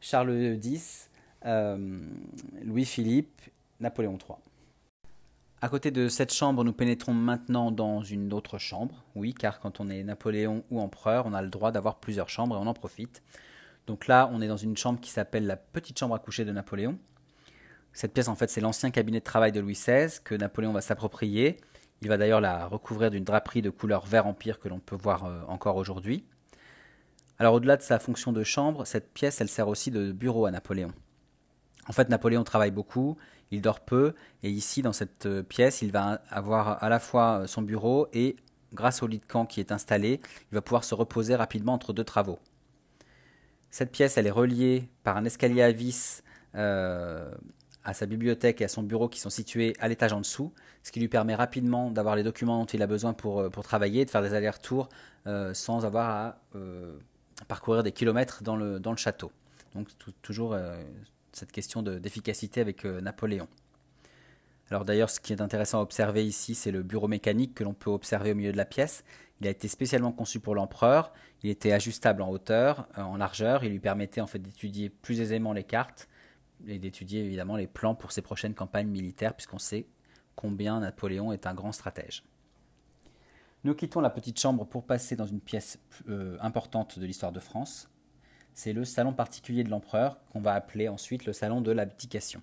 [0.00, 1.08] Charles X,
[1.46, 2.00] euh,
[2.64, 3.40] Louis-Philippe,
[3.78, 4.38] Napoléon III.
[5.62, 9.04] À côté de cette chambre, nous pénétrons maintenant dans une autre chambre.
[9.14, 12.56] Oui, car quand on est Napoléon ou empereur, on a le droit d'avoir plusieurs chambres
[12.56, 13.22] et on en profite.
[13.86, 16.50] Donc là, on est dans une chambre qui s'appelle la petite chambre à coucher de
[16.50, 16.98] Napoléon.
[17.92, 20.80] Cette pièce, en fait, c'est l'ancien cabinet de travail de Louis XVI que Napoléon va
[20.80, 21.58] s'approprier.
[22.02, 25.24] Il va d'ailleurs la recouvrir d'une draperie de couleur vert empire que l'on peut voir
[25.24, 26.24] euh, encore aujourd'hui.
[27.38, 30.50] Alors au-delà de sa fonction de chambre, cette pièce, elle sert aussi de bureau à
[30.50, 30.92] Napoléon.
[31.88, 33.16] En fait, Napoléon travaille beaucoup,
[33.50, 37.40] il dort peu, et ici, dans cette euh, pièce, il va avoir à la fois
[37.40, 38.36] euh, son bureau et,
[38.74, 40.20] grâce au lit de camp qui est installé,
[40.52, 42.38] il va pouvoir se reposer rapidement entre deux travaux.
[43.70, 46.22] Cette pièce, elle est reliée par un escalier à vis
[47.88, 50.92] à sa bibliothèque et à son bureau qui sont situés à l'étage en dessous, ce
[50.92, 54.10] qui lui permet rapidement d'avoir les documents dont il a besoin pour, pour travailler, de
[54.10, 54.88] faire des allers-retours
[55.52, 59.32] sans avoir à parcourir des kilomètres dans le, château.
[59.74, 59.88] Donc
[60.22, 60.56] toujours
[61.38, 63.48] cette question d'efficacité avec euh, Napoléon.
[64.70, 67.72] Alors d'ailleurs, ce qui est intéressant à observer ici, c'est le bureau mécanique que l'on
[67.72, 69.02] peut observer au milieu de la pièce.
[69.40, 71.12] Il a été spécialement conçu pour l'empereur.
[71.42, 73.64] Il était ajustable en hauteur, euh, en largeur.
[73.64, 76.08] Il lui permettait en fait d'étudier plus aisément les cartes
[76.66, 79.86] et d'étudier évidemment les plans pour ses prochaines campagnes militaires, puisqu'on sait
[80.36, 82.24] combien Napoléon est un grand stratège.
[83.64, 85.78] Nous quittons la petite chambre pour passer dans une pièce
[86.08, 87.90] euh, importante de l'histoire de France,
[88.54, 92.42] c'est le salon particulier de l'empereur, qu'on va appeler ensuite le salon de l'abdication.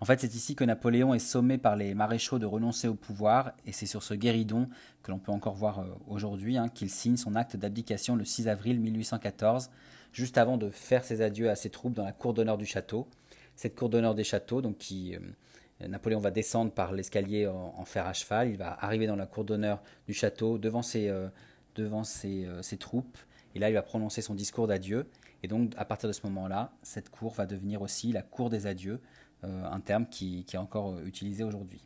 [0.00, 3.52] En fait, c'est ici que Napoléon est sommé par les maréchaux de renoncer au pouvoir,
[3.64, 4.68] et c'est sur ce guéridon,
[5.02, 8.48] que l'on peut encore voir euh, aujourd'hui, hein, qu'il signe son acte d'abdication le 6
[8.48, 9.70] avril 1814,
[10.14, 13.06] juste avant de faire ses adieux à ses troupes dans la cour d'honneur du château.
[13.54, 18.06] Cette cour d'honneur des châteaux, donc qui, euh, Napoléon va descendre par l'escalier en, fer
[18.06, 21.28] à cheval, il va arriver dans la cour d'honneur du château devant ses, euh,
[21.74, 22.46] devant ses
[22.78, 23.18] troupes,
[23.54, 25.06] et là, il va prononcer son discours d'adieu.
[25.42, 28.66] Et donc, à partir de ce moment-là, cette cour va devenir aussi la cour des
[28.66, 29.00] adieux,
[29.44, 31.84] euh, un terme qui, est encore euh, utilisé aujourd'hui.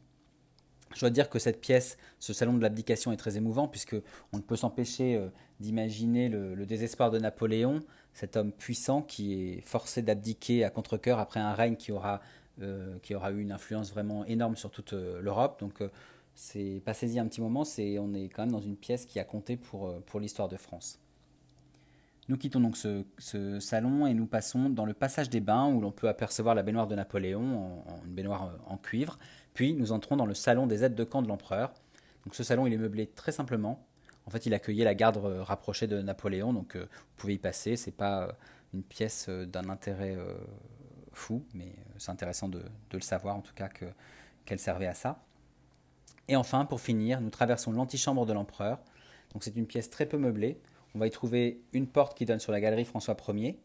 [0.95, 3.97] Je dois dire que cette pièce, ce salon de l'abdication est très émouvant, puisque
[4.33, 5.29] on ne peut s'empêcher euh,
[5.61, 7.81] d'imaginer le, désespoir de Napoléon,
[8.19, 12.21] cet homme puissant qui est forcé d'abdiquer à contre-coeur après un règne qui aura,
[13.03, 15.61] qui aura eu une influence vraiment énorme sur toute l'Europe.
[15.61, 15.85] Donc,
[16.35, 19.25] c'est passez-y un petit moment, c'est on est quand même dans une pièce qui a
[19.25, 20.99] compté pour, pour l'histoire de France.
[22.29, 23.05] Nous quittons donc ce,
[23.61, 26.89] salon et nous passons dans le passage des bains où l'on peut apercevoir la baignoire
[26.89, 29.17] de Napoléon, une baignoire en cuivre.
[29.55, 31.73] Puis nous entrons dans le salon des aides de camp de l'empereur.
[32.25, 33.88] Donc ce salon il est meublé très simplement.
[34.29, 37.77] En fait il accueillait la garde rapprochée de Napoléon, donc vous pouvez y passer.
[37.77, 38.37] C'est pas
[38.75, 40.19] une pièce d'un intérêt
[41.15, 42.63] fou, mais c'est intéressant de,
[42.93, 43.71] le savoir en tout cas
[44.45, 45.23] qu'elle servait à ça.
[46.29, 48.79] Et enfin, pour finir, nous traversons l'antichambre de l'empereur.
[49.33, 50.61] Donc c'est une pièce très peu meublée.
[50.95, 53.59] On va y trouver une porte qui donne sur la galerie François Ier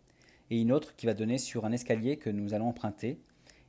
[0.50, 3.20] et une autre qui va donner sur un escalier que nous allons emprunter.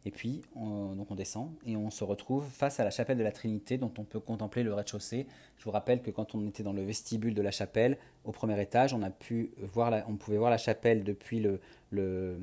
[0.06, 3.22] Et puis, on, donc on descend et on se retrouve face à la chapelle de
[3.22, 5.26] la Trinité dont on peut contempler le rez-de-chaussée.
[5.56, 8.60] Je vous rappelle que quand on était dans le vestibule de la chapelle, au premier
[8.60, 12.38] étage, on, a pu voir on pouvait voir la chapelle depuis le,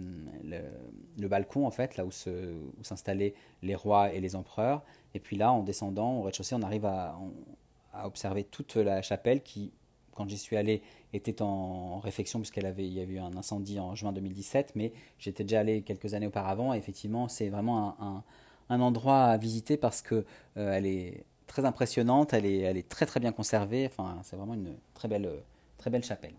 [1.17, 2.11] balcon, en fait, là où,
[2.81, 4.81] s'installaient les rois et les empereurs.
[5.13, 7.15] Et puis là, en descendant au rez-de-chaussée, on arrive à
[8.03, 9.71] observer toute la chapelle qui,
[10.15, 10.81] quand j'y suis allé,
[11.13, 14.93] était en réflexion puisqu'elle avait, il y a eu un incendie en juin 2017, mais
[15.19, 16.73] j'étais déjà allé quelques années auparavant.
[16.73, 18.23] Et effectivement, c'est vraiment un,
[18.79, 20.25] endroit à visiter parce que
[20.57, 23.85] euh, elle est très impressionnante, elle est, elle est très très bien conservée.
[23.85, 25.29] Enfin, c'est vraiment une très belle,
[25.77, 26.33] très belle chapelle.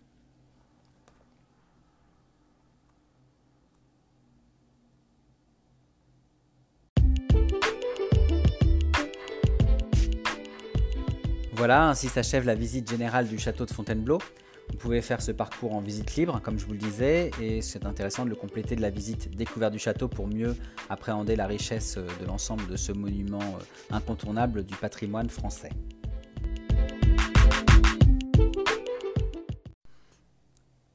[11.63, 14.19] Voilà, ainsi s'achève la visite générale du château de Fontainebleau.
[14.73, 17.87] Vous pouvez faire ce parcours en visite libre, comme je vous le disais, et c'est
[17.87, 20.57] intéressant de le compléter de la visite découverte du château pour mieux
[20.89, 25.71] appréhender la richesse de l'ensemble de ce monument euh, incontournable du patrimoine français.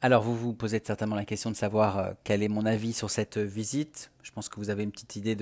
[0.02, 3.10] Alors vous vous posez certainement la question de savoir euh, quel est mon avis sur
[3.10, 4.12] cette visite.
[4.24, 5.36] Je pense que vous avez une petite idée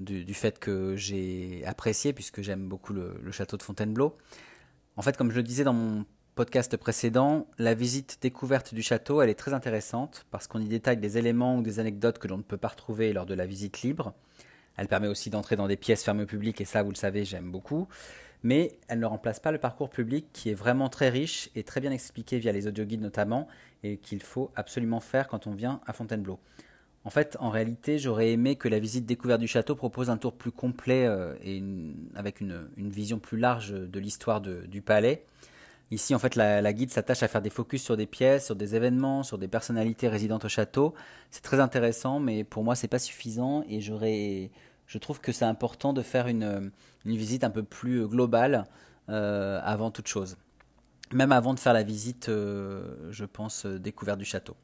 [0.00, 4.16] du, fait que j'ai apprécié puisque j'aime beaucoup le, château de Fontainebleau.
[4.96, 6.04] En fait, comme je le disais dans mon
[6.38, 10.98] podcast précédent, la visite découverte du château, elle est très intéressante parce qu'on y détaille
[10.98, 13.82] des éléments ou des anecdotes que l'on ne peut pas retrouver lors de la visite
[13.82, 14.14] libre.
[14.76, 17.24] Elle permet aussi d'entrer dans des pièces fermées au public et ça, vous le savez,
[17.24, 17.88] j'aime beaucoup.
[18.44, 21.80] Mais elle ne remplace pas le parcours public qui est vraiment très riche et très
[21.80, 23.48] bien expliqué via les audioguides notamment
[23.82, 26.38] et qu'il faut absolument faire quand on vient à Fontainebleau.
[27.02, 30.34] En fait, en réalité, j'aurais aimé que la visite découverte du château propose un tour
[30.34, 31.60] plus complet euh, et
[32.14, 35.24] avec une, vision plus large de l'histoire du palais.
[35.90, 38.74] Ici, en fait, la, guide s'attache à faire des focus sur des pièces, sur des
[38.74, 40.94] événements, sur des personnalités résidentes au château.
[41.30, 45.94] C'est très intéressant, mais pour moi, c'est pas suffisant et je trouve que c'est important
[45.94, 46.70] de faire une,
[47.04, 48.66] visite un peu plus globale
[49.08, 50.36] euh, avant toute chose.
[51.12, 54.56] Même avant de faire la visite, euh, je pense, euh, découverte du château.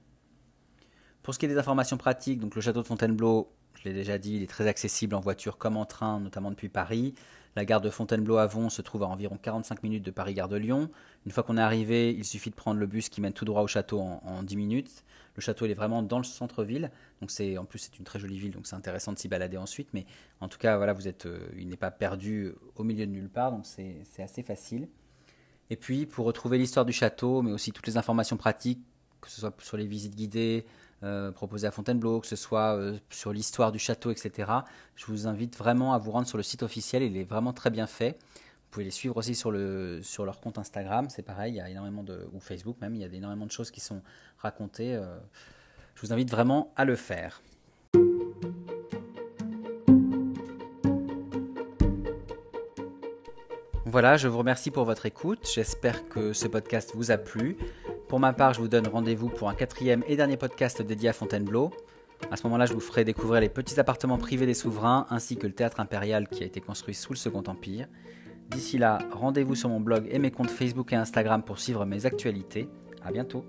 [1.22, 4.18] Pour ce qui est des informations pratiques, donc le château de Fontainebleau, je l'ai déjà
[4.18, 7.14] dit, il est très accessible en voiture comme en train, notamment depuis Paris.
[7.56, 10.90] La gare de Fontainebleau-Avon se trouve à environ 45 minutes de Paris-Gare de Lyon.
[11.24, 13.62] Une fois qu'on est arrivé, il suffit de prendre le bus qui mène tout droit
[13.62, 15.04] au château en, 10 minutes.
[15.36, 16.90] Le château est vraiment dans le centre-ville,
[17.20, 19.56] donc c'est en plus c'est une très jolie ville, donc c'est intéressant de s'y balader
[19.56, 19.88] ensuite.
[19.92, 20.04] Mais
[20.40, 23.28] en tout cas, voilà, vous êtes, euh, il n'est pas perdu au milieu de nulle
[23.28, 24.88] part, donc c'est assez facile.
[25.70, 28.82] Et puis pour retrouver l'histoire du château, mais aussi toutes les informations pratiques,
[29.20, 30.66] que ce soit sur les visites guidées,
[31.04, 34.50] euh, proposé à Fontainebleau, que ce soit euh, sur l'histoire du château, etc.
[34.96, 37.70] Je vous invite vraiment à vous rendre sur le site officiel, il est vraiment très
[37.70, 38.12] bien fait.
[38.12, 41.60] Vous pouvez les suivre aussi sur, le, sur leur compte Instagram, c'est pareil, il y
[41.60, 44.02] a énormément de, ou Facebook même, il y a énormément de choses qui sont
[44.38, 44.96] racontées.
[44.96, 45.16] Euh.
[45.94, 47.42] je vous invite vraiment à le faire.
[53.94, 55.48] Voilà, je vous remercie pour votre écoute.
[55.54, 57.56] J'espère que ce podcast vous a plu.
[58.08, 61.12] Pour ma part, je vous donne rendez-vous pour un quatrième et dernier podcast dédié à
[61.12, 61.70] Fontainebleau.
[62.32, 65.46] À ce moment-là, je vous ferai découvrir les petits appartements privés des souverains ainsi que
[65.46, 67.86] le théâtre impérial qui a été construit sous le Second Empire.
[68.48, 72.04] D'ici là, rendez-vous sur mon blog et mes comptes Facebook et Instagram pour suivre mes
[72.04, 72.68] actualités.
[73.04, 73.44] A bientôt